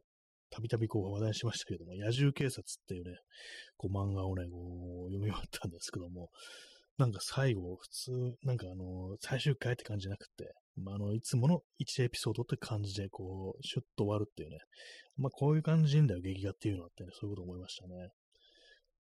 [0.00, 0.12] ー、
[0.50, 3.16] たびたびこう話題にしましたけども、野獣警察っていうね、
[3.76, 6.28] こう漫画をね、こう読み終わったんですけども、
[6.98, 8.10] なんか最後、普通、
[8.44, 14.58] なんかあの、最終回って感じじゃなくて、まあ、あの、いつもの1エピソードって感じで、こう、シュッと終わるっていうね。
[15.16, 18.08] まあ、こういう感じんだよ、劇画っていうのはってね、そういうこと思いましたね。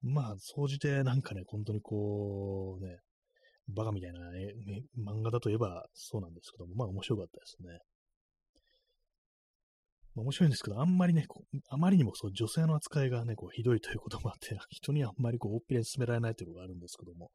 [0.02, 2.98] まあ、総じてなんかね、本当にこう、ね、
[3.68, 4.20] バカみたいな、
[4.98, 7.78] 漫画だといえばそうなんですけども、まあ面白かったですね。
[10.20, 11.26] 面白いんですけど、あんまりね、
[11.68, 17.30] あまりにもそう女性の扱いがね、こうひどいということもあって、 人にあんまりこう、大っぴらに進められないというのがあるんですけども、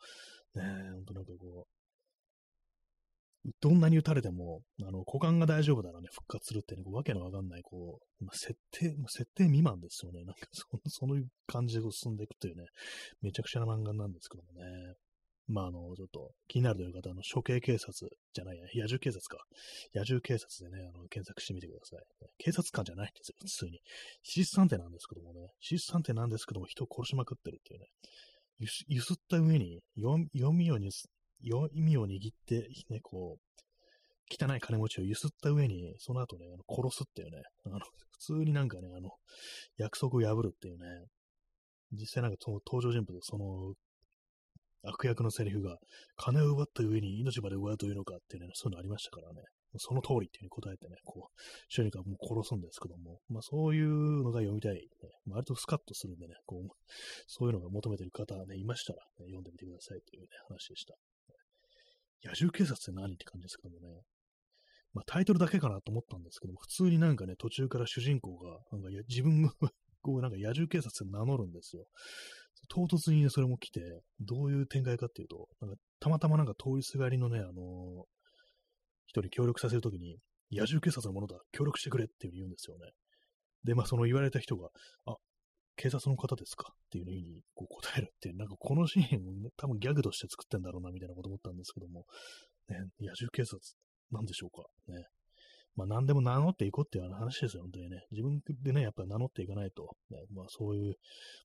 [0.56, 10.24] ねえ、ほんとなんかこう、どんなに打たれても、あの、股間が大丈夫ならね、復活するってね、わけのわかんない、こう、ま、設定、まあ、設定未満ですよね。
[10.24, 12.66] なんかそ、その感じで進んでいくというね、
[13.22, 14.94] めちゃくちゃな漫画なんですけどもね。
[15.48, 17.94] まあ、あの、ちょっと気になるという方、あの、処刑警察
[18.34, 19.44] じゃないや、野獣警察か。
[19.94, 22.00] 野獣警察でね、あの、検索してみてください。
[22.38, 23.80] 警察官じゃないんですよ、普通に。
[24.24, 27.88] シス探偵なんですけどもね、シス探偵なんですけども、人を殺しまくってるっていうね。
[28.60, 30.92] ゆゆすった上に読みをに
[31.44, 33.54] 読みを握って、ね、こう、
[34.30, 39.10] 汚い金持ちをゆすった上に、その後ね、あの殺すっていうね、あの、普通になんかね、あの、
[39.78, 40.86] 約束を破るっていうね、
[41.92, 43.74] 実際なんかその登場人物、その
[44.84, 45.78] 悪役のセリフが、
[46.18, 49.42] 金を奪った上に命まで奪うというのかっていうね、そういうのありましたからね。
[49.78, 53.90] その通りっていうふうに答えてね、こう、主人公もう殺すんですけども、まあそういう
[54.24, 54.82] のが読みたい、ね。
[55.30, 56.70] 割とスカッとするんでね、こう、
[57.28, 60.94] そういうのが求めてる方ね、いましたら、ね、読んでみてくださいというね、話でした。
[62.24, 64.02] 野獣警察って何って感じですけどもね。
[64.94, 69.52] まあタイトルだけかなと思ったんですけども、普通になんかね、途中から主人公が、なんか自分が
[70.04, 71.86] こうなんか野獣警察って名乗るんですよ。
[72.70, 73.82] 唐突にね、それも来て、
[74.20, 77.54] どういう展開かっていうと、なんかたまたまなんか通りすがりのね、あのー、
[79.08, 80.18] 人に協力させるときに、
[80.52, 82.92] 野獣警察のものだ、協力してくれっていうに言うんですよね。
[83.64, 84.70] で、まあその言われた人が、
[85.06, 85.16] あ、
[85.76, 86.72] 警察の方ですか？
[86.72, 92.06] っていうふうにこう答えるっていう、なんかこのシーンを、ね、多分ギャグとして作ってんだろうな、みたいなこと思ったんですけども、
[92.70, 93.60] ね、野獣警察
[94.12, 94.64] なんでしょうか？
[94.88, 95.04] ね。
[95.76, 98.06] まあ何でも名乗っていこうっていう話ですよ、本当にね。
[98.12, 100.96] 自分でね、やっぱり名乗っていかないと、ね、まあそういう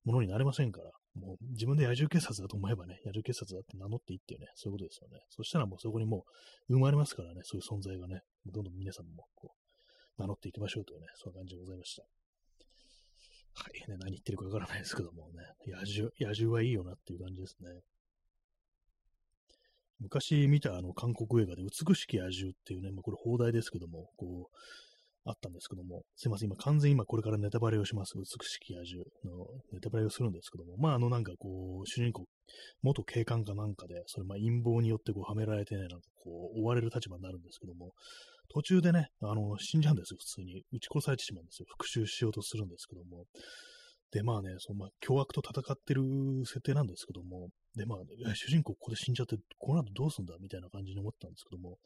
[0.05, 5.19] ものになれませんから、もう自分で野獣警察だと思えばね、野獣警察だって名乗っていいっていうね、そういうことですよね。
[5.29, 6.25] そしたらもうそこにも
[6.69, 9.53] う生まれますからね、そういう存在がね、どんどん皆さんもこ
[10.17, 12.03] う、名乗っていきましょうというね、そんな感じでございました。
[13.55, 17.69] はい、ね、何言ってるかわからないですけどもね、野獣、野獣はいいよなっていう感じですね。
[19.99, 24.55] 昔見たあの韓国映画で美しき野獣っていうね、まあ、これ放題ですけども、こう、
[25.25, 28.13] あったんですけども、すいません、今完全に今これからネタバレをします。
[28.17, 32.25] 美しき野獣のネタバレをするんですけども、まああのなんかこう、主人公、
[32.81, 37.91] 元警官かなんかで、それまあ陰謀によってこうはめられてね、なんかこう、追われる立場になるんですけども、
[38.51, 40.63] 途中でね、あの、死んじゃうんですよ、普通に。
[40.71, 41.67] 撃ち殺されてしまうんですよ。
[41.69, 43.25] 復讐しようとするんですけども。
[44.11, 46.01] で、まあね、そのまあ、凶悪と戦ってる
[46.45, 51.77] 設定なんですけども、で、まあ、主人公ここで死んじゃって、この後どうすんだみたいな感じに思ったんですけども、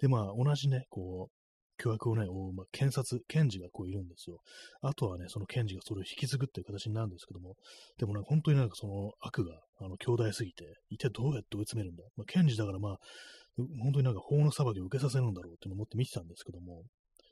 [0.00, 1.38] で、まあ、同じね、こう、
[1.78, 4.40] 凶悪をね、まあ、検察、検事がこういるんですよ。
[4.82, 7.54] あとはね、その検事がそれを引き継ぐっていう形になるんですけども、
[7.98, 12.98] でもね、本当になんかその悪が、あの、強大すぎて、一体どうやって追い詰めるんだまあ、検事だからまあ、
[13.80, 16.82] 本当になんか法の裁きを受けさせるんだろうって思って見てたんですけども、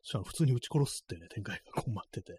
[0.07, 2.39] したら普通に撃ち殺すってね、展開が困ってて、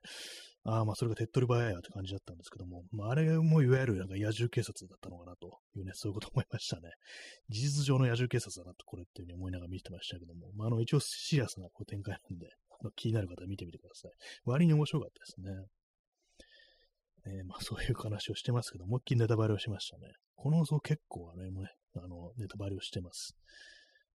[0.63, 6.89] ああ、まあそれが手っ取り早いやって感じだったんですけども、まああれもいわゆるなんか野獣警察だったのかなというね、そういうこと思いましたね。
[7.49, 12.47] 事実上の野獣警察だなとこれっていうふうに思いながら見てましたけども、まああの一応シリアスなこう展開なんで、
[12.95, 14.11] 気になる方は見てみてください。
[14.45, 15.65] 割に面白かったですね。
[17.27, 20.07] えー、まあそういう話をしてますけど、思いっきりネタバレをしましたね。
[20.35, 23.35] この像結構あれもね、あの、ネタバレをしてます。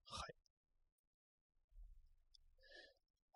[0.09, 0.42] はい。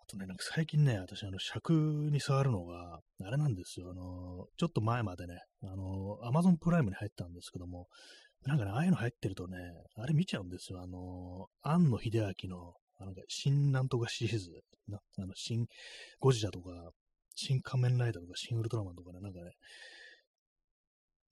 [0.07, 1.73] とね、なんか最近ね、私、あの、尺
[2.11, 3.91] に触るのが、あれなんですよ。
[3.91, 7.87] あの、ちょっと前までね、あの、アマゾンプライムに入ったんですけども、
[8.45, 9.57] なんかね、ああいうの入ってるとね、
[9.95, 10.81] あれ見ちゃうんですよ。
[10.81, 15.67] あの、庵野秀明の、あの、新なんとかシリーズ、なあの、新
[16.19, 16.71] ゴジラとか、
[17.35, 19.51] 新仮面ライダーとか、新ウルトラマンとかね、なんかね、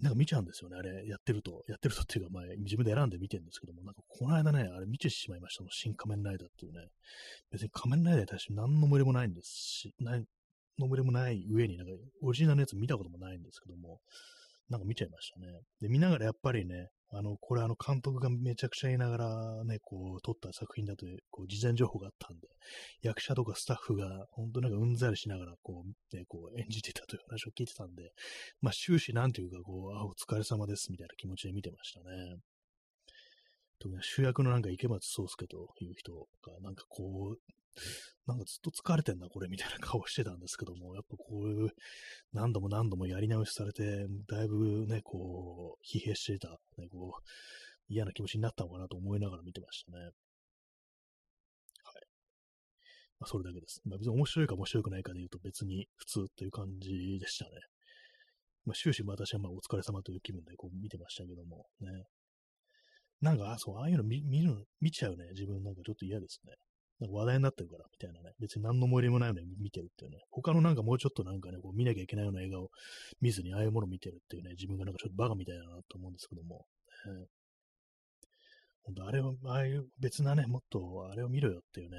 [0.02, 1.64] なんか見ちゃうんですよね、あれ、やってると。
[1.68, 6.90] やってるとっていうか、まあ、自分で選んで見てるんですけども、なんかこの間ね、あれ見てしまいました、新仮面ライダーっていうね。
[7.52, 10.26] 別に仮面ライダーに対して何の無理もないんですし、何
[10.78, 14.00] の無理もない上に、なんかオリジナルのやつ見たこともないんですけども、
[14.70, 15.48] なんか見ちゃいましたね。
[15.82, 22.48] で、見ながらやっぱりね、あの、これあの監督がめちゃくちゃ言いながらね、こう、撮った作品だという、こう、事前情報があったんで、
[23.02, 28.12] 役者とかスタッフが、本当なんかうんざりしながら、こう、ね、こう、演じてたという話を聞いてたんで、
[28.62, 32.38] まあ終始なんていうか、こう、あ、お疲れ様です、みたいな気持ちで見てましたね。
[33.80, 35.48] 特に主役のなんか池松壮亮
[35.78, 37.54] という人が、なんかこう、
[38.28, 41.70] なんかずっと疲れてんな、これ、みたいな顔してたんですけども、やっぱこういう、
[42.34, 47.22] 何度も何度もやり直しされて、だいぶね、こう、疲弊していた、ね、こう、
[47.88, 50.00] 嫌な気持ちになったのかなと思いながら見てましたね。
[50.00, 50.12] はい。
[53.20, 53.82] まあ、それだけです。
[53.86, 57.52] まあ、別に面白いか面白くないかで言うと別に普通という感じでしたね。
[58.66, 61.90] まあ、終始私はまあお疲れ様という気分でこう見てましたけども、ね。
[63.22, 66.54] なんか、そう、ああいうの見見る見ちゃうね、自分なんかちょっと嫌ですね。
[67.00, 68.34] なんか話題になってるから、みたいなね。
[68.40, 70.20] 別に何の思い入れもないのに見てるっていうね。
[70.32, 72.70] 他のなんかもうちょっとなんかね、こう見なきゃいけないような映画を
[73.22, 76.66] 見ずにああいうものを見てるっていうね、自分がなんかちょっとバカみたいだなと思うんですけども。
[77.08, 77.26] えー、
[78.84, 81.98] 本当あれを、ああいう別なね、もっとあれを見ろよっていうね。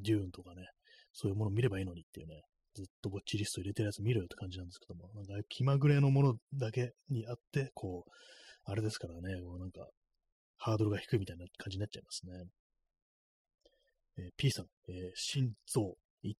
[0.00, 0.64] デューンとかね、
[1.12, 2.42] そういうものを見ればいいのにっていうね。
[2.74, 5.10] ずっとぼっちリスト入れてるやつ見ろよって感じなんですけども。
[5.14, 8.10] なんか気まぐれのものだけにあって、こう、
[8.64, 9.88] あれですからね、こうなんか、
[10.58, 12.44] ハードルが低いみたいな感じになっちゃいますね。
[14.18, 15.96] えー、P さん、えー、心臓。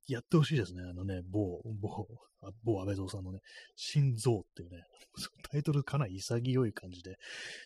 [0.09, 0.83] やってほしいですね。
[0.83, 2.07] あのね、某、某、
[2.43, 3.39] あ某安倍蔵さんのね、
[3.76, 4.83] 心臓っていうね、
[5.51, 7.16] タイトルかなり潔い感じで、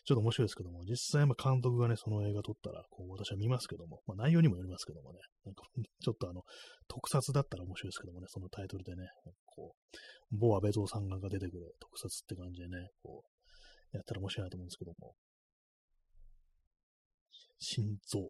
[0.04, 5.64] ちょっと面白いですけども、実際、ま監督がね、その映画撮ったら、こう、私は見ますけども、まあ、内容にもよりますけどもね、なんか、
[6.00, 6.42] ちょっとあの、
[6.86, 9.08] 特撮だったら面白いですけどもね、そのタイトルでね、
[9.46, 15.14] こう、某安倍蔵さんが出てくる特撮って感じでね、こう、やったら面白いなと思うんですけども、
[17.58, 18.28] 心臓、ね、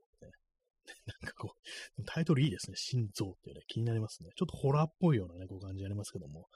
[1.07, 1.55] なんかこ
[1.99, 2.76] う、タイトルいいですね。
[2.76, 4.30] 心臓っていうね、気になりますね。
[4.37, 6.47] ちょっとホラーっぽいようなね、こう感じありますけども。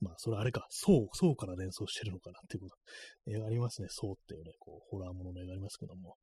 [0.00, 2.76] まあ、それあれか、そう、そうから連想してるのかなっていうこと、
[3.32, 3.88] 映画ありますね。
[3.90, 6.16] そうっていうね、こう、ホラーものの映画ありますけども。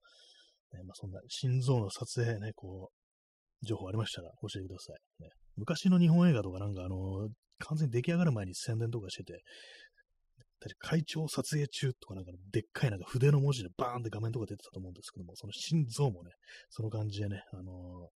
[0.74, 5.24] ね、まあ、そんな、心臓の撮影ね、こう、情報ありましたら教えてください。
[5.24, 9.43] ね、昔の日本映画とかなんかあの、完全に出来上がる前に宣伝とかしてて、
[10.80, 16.32] 会長撮影中とかなんかでっかいなんか筆の文字でバーンって画面とか出てたと思うんですけども、その心臓もね、
[16.70, 18.09] その感じでね、あの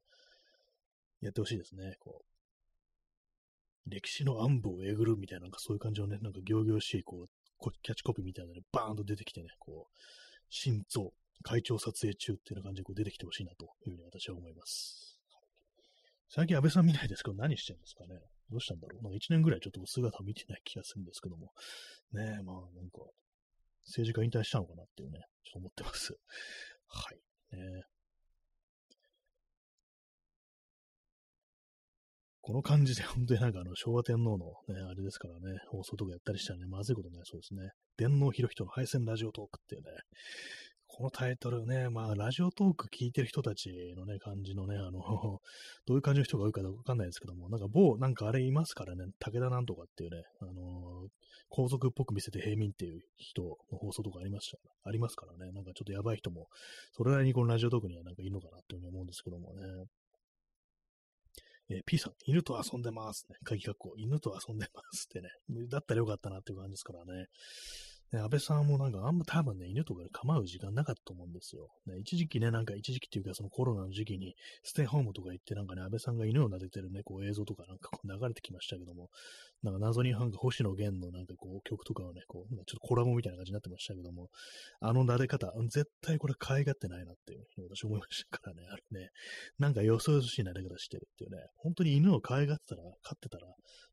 [1.23, 3.91] ー、やってほしいですね、こう。
[3.91, 9.99] 歴史の暗部をえぐるみたいな、なんかそういう感じのね、なんか行々しい、こう、キャッチコピーみたいなね、バーンと出てきてね、こう、
[10.49, 15.19] 心臓、会長撮影中っていうような感じでこう出てきてほしいなというふうに私は思います。
[16.29, 18.21] 最近安倍さん見ないですけど、何してるんですかね？
[18.55, 21.51] どうしたんだろうなんか一年ぐらいちょっと姿見てない気がするんですけども。
[22.13, 23.03] ねえ、まあなんか、
[23.83, 26.15] 政治家引退したのかなっていうね、ちょっと思ってます。
[26.87, 27.57] はい。
[27.57, 27.83] ね、
[32.41, 37.71] この感じで本当になんかあの昭和天皇のね、あれですからね、放送とかやったりしたらね、まずいことになりそうですね。
[37.97, 39.91] 天皇博人の敗戦ラジオトークっていうね、
[40.87, 45.01] このタイトルね、まあ、ラジオトーク聞いてる人たちのね、感じのね、あの、
[45.87, 51.09] どういう感じの人が多いかわかんないですけども、なんか某、なんかあれいますからね、武田なんとかっていうね、あの、
[51.49, 56.49] 皇族っぽく見せて平民っていう人の放送とかありました、ありますからね、なんかちょっとやばい人も、
[56.93, 59.87] それなりにこのラジオトークにはなんかいるのかなって思うんですけどもね。
[61.71, 63.37] えー、P さん、犬と遊んでますね。
[63.43, 65.29] 鍵括弧、犬と遊んでますってね。
[65.69, 67.27] だったらよかったなっていう感じですからね。
[68.15, 71.69] ね、安倍さんもなんかあんま多分ね、犬とかで構う時間なかったと思うんですよ。
[71.87, 79.11] ね、一時期ね、なんか一時期っていうかそのコロナの時期にステイホームとか行ってなんかね、安倍さんが犬を撫でてるね、こう映像とかなんかこう流れてきましたけども、
[79.65, 84.29] なんか謎になんか星野源のなんかこう曲とかをね、こう、ちょっとコラボみたいな感じになってましたけども、
[84.81, 89.11] あの撫で方、絶対これ可愛がってないなっていうふうに私思いましたからね、あれね、
[89.59, 93.49] なんかよそよそしい撫で方してるっていうね、本当に犬を可愛がってたら、飼ってたら、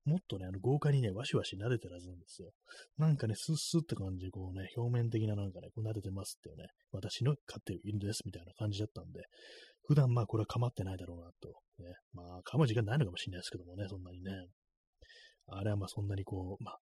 [0.06, 2.52] もっとね、あの豪快にね、わしわし撫でてるはずなんですよ。
[2.98, 9.22] なんかね、スッスッって感感じ、こうね、表面的ななんかね、こう撫でてますっていうね、私の飼ってる犬ですみたいな感じだったんで、
[9.88, 11.50] 普段まあこれは構ってないだろうなと。
[11.84, 14.32] ね、まあ構う時間ないのかもしれないですけどもね、そんなにね。
[15.48, 16.78] あれはまあそんなにこう、まあ、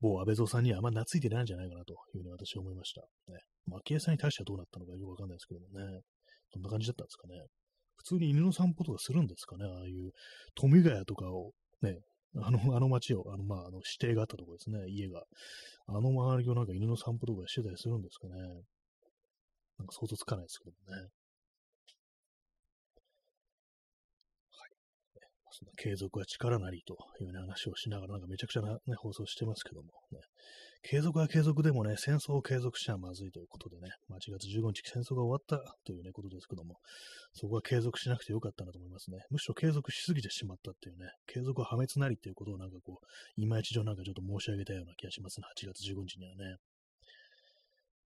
[0.00, 3.02] 某安倍蔵さんにはあんま懐いてないんじゃないかなというふうに私は思いました。
[3.32, 3.38] ね。
[3.66, 6.00] まあ、昭恵さんに対してはどうなったのかよくわかんないですけどもね。
[6.54, 7.34] どんな感じだったんですかね。
[7.96, 9.66] 普通に犬の散歩とかするんですかね。
[9.66, 10.10] ああいう
[10.54, 11.50] 富ヶ谷とかを
[11.82, 11.98] ね、
[12.42, 15.24] あの、 あの街を、あの、まあ、あの、指定があったところですね、家が。
[15.86, 18.34] あの周りをなんか犬の散歩とかしてたりするんですかね。
[19.78, 21.08] なんか想像つかないですけどもね。
[25.50, 30.20] その継続は力なりという、ね、話をしながら、なんかめちゃくちゃな、ね、放送してますけども、ね、
[30.82, 36.78] 継続は継続でもね、戦争を継続しちゃまずいということでね、まあ、1月15日戦争が終わったというね、ことですけども、
[37.34, 39.18] そこは継続しなくてよかったなと思いますね。
[39.30, 43.06] むしろ継続しすぎてしまったっていうね、継続は破滅なりっていうことをなんかこう、
[43.36, 46.56] 今一度なんかちょっと申し上げたような気がしますね、8月15日にはね。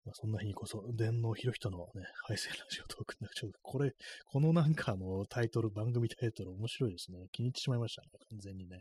[0.05, 3.94] まあ、そんな日にこそ、電脳広人のね、配線ラジオトークなんかちょっと、これ、
[4.26, 7.18] このなんかのタイトル、番組タイトル面白いですね。
[7.30, 8.80] 気に入ってしまいましたね、完全にね。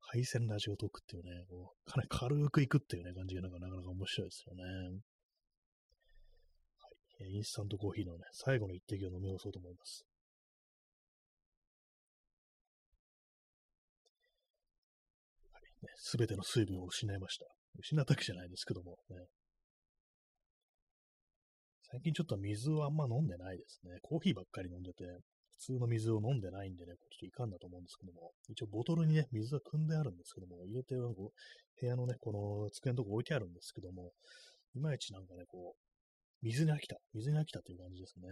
[0.00, 4.64] 配線ラジオトークっていうね、こうかなり軽くいくっていうね、感じがなんかなかなか面白いですよね。
[7.20, 7.30] はい。
[7.30, 10.04] インスタントコーヒーのね、最後の一滴を飲み干そうと思います。
[15.52, 15.62] はい。
[15.86, 17.46] ね、すべての水分を失いました。
[17.78, 19.16] 失ったわけじゃないですけども、ね。
[21.90, 23.98] 最近ちょっと水をあんま飲んでないですね。
[24.02, 25.04] コーヒーばっかり飲んでて、
[25.58, 31.32] 普通の水を飲んでないんでね、ちょっといかんだと思うんですけども、一応ボトルにね、水は汲んであるんですけども、入れて部
[31.82, 34.12] 屋のね、この机のとこ置いてあるんですけども、
[34.76, 38.28] いまいちなんかね、こう、水に飽きた、水に飽きたという感じですね。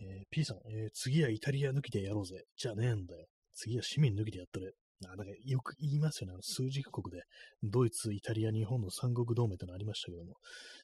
[0.00, 2.44] えー、P さん、えー、次はイタリア抜きでやろうぜ。
[2.56, 3.26] じゃねえんだよ。
[3.54, 4.72] 次は市民抜きでやったれ。
[5.06, 6.34] あ、なんかよく言いますよね。
[6.40, 7.24] 数字国で、
[7.62, 10.34] ドイツ、イタリア、日本の三国同盟ってのありましたけども、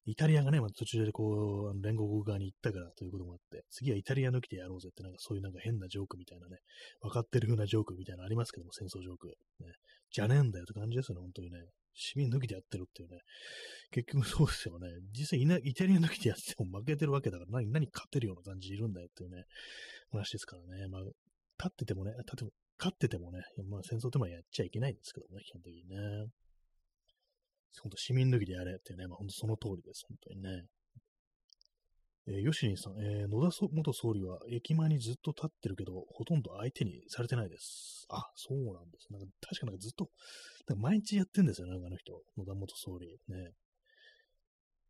[0.05, 6.59] イタリアがね、まあ、途中でこう、連合国側に行ったからということもあって、次はイタリア抜きでやろうぜって、なんかそういうなんか変なジョークみたいなね、
[7.01, 9.29] 分かってる風なジョークみたいなのありますけども、戦争ジョーク。
[9.29, 9.35] ね、
[10.11, 11.59] じゃねえんだよって感じですよね、本当にね。
[11.95, 13.19] 市民抜きでやってるっていうね。
[13.91, 14.89] 結局そうですよね。
[15.13, 19.45] 実際イタリア抜きでやっても負けてるわけだから何、何勝てるような感じいるんだよっていうね、
[20.11, 20.89] 話ですからね。
[20.89, 21.15] まあ、立
[21.69, 22.51] っててもね、立っても
[22.81, 26.31] 勝っててもね、まあ戦争ってもやっちゃいけないんですけどね、基本的にね。
[27.83, 30.65] 本当市民抜きでやれってね、まあ本当その通りです、本当にね。
[32.27, 38.07] えー、吉さん、えー、野田元総理は駅前にずっと立ってるけど、ほとんど相手にされてないです。
[38.09, 39.09] あ、そうなんです。
[39.11, 40.11] なんか確かなんかずっと、
[40.77, 42.23] 毎日やってんですよね、あの人。
[42.37, 43.19] 野田元総理。
[43.29, 43.53] ね。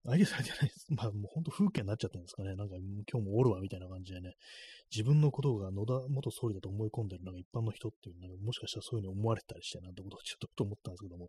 [0.05, 0.87] 相手されてないです。
[0.91, 2.57] まあもう本当風景になっちゃったんですかね。
[2.57, 4.35] なんか今日もおるわみたいな感じでね、
[4.91, 11.29] 自分のことが野田元総理だと思い込んでるなんか一般の人っていうなんか、もしかしたらそういうふうに思われたりしてなんてことをちょっとと思ったんですけども、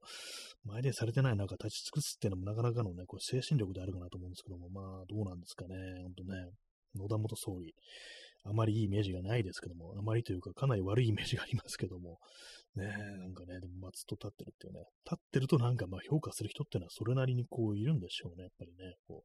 [0.66, 5.76] 前でされてない中立ち尽くすっていうのもなかなかのね、これ精神力であるかなと思うんですけども、まあどうなんですかね。
[6.04, 6.50] 本当ね、
[6.96, 7.76] 野田元総理。
[8.44, 12.20] あまりいいイメージがないですけども、あまりというかかなり悪いイメージがありますけども、
[12.76, 19.24] ねえ、なんかね、でもまずっと立ってるっていうね、立ってるとなんかまあ評価する人ってのはそれなりにこういるんでしょうね、やっぱりね、こ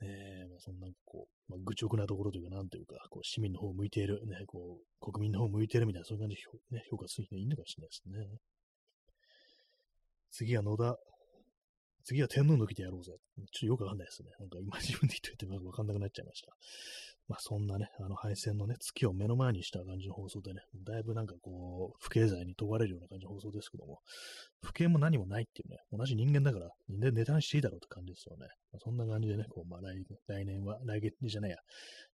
[0.00, 8.38] う、ねえ、まあそんなこう、まあ、愚直なところというか、なんというか、こう市民の方を向いている、ね、こう、国民の方を向いているみたいな、そういう感じで、ね、評価する人いるのかもしれないですね。
[10.32, 10.96] 次は野田。
[12.04, 13.12] 次は天皇の時でやろうぜ。
[13.12, 14.30] ちょっとよくわかんないですね。
[14.38, 16.52] なんか今自分で言っといてわかんなくなっちゃいました。
[17.28, 24.00] まあそんなね、あの敗戦のね、月を目の前にした感じの放送でね、だいぶなんかこう、不敬罪に問われるような感じの放送ですけども、
[24.60, 28.48] 不敬も何もないっていうね、同じ人間だから、でネタにしていいだろうって感じですよね。
[28.72, 31.56] まあ、そんな感じでね、こう、まあ来来年は、来月じゃないや、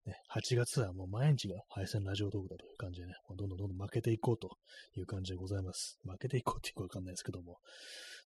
[0.07, 4.57] ね、8月はもう毎日が敗戦ラジオトークだという感じでね、どんどんどんどん負けていこうと
[4.97, 5.99] いう感じでございます。
[6.05, 7.59] 負けていこうっていうかわかんないですけども、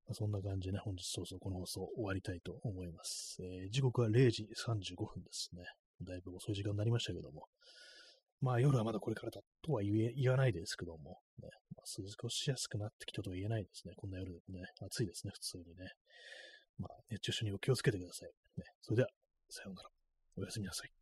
[0.08, 3.38] ま、そんな感じでね、本日早々この放送終わりたいと思います。
[3.40, 5.62] えー、時刻は0時35分ですね。
[6.02, 7.46] だいぶ遅い時間になりましたけども。
[8.40, 13.94] まあ夜はまだこれからだとは言え言わないですけども、ね、まあ、過ごしやすくなってきたとは言えないですね。
[13.96, 15.92] こんな夜でもね、暑いですね、普通にね。
[16.78, 18.30] まあ熱中症にお気をつけてください。
[18.58, 19.08] ね、それでは、
[19.48, 19.88] さようなら。
[20.38, 21.01] おやすみなさい。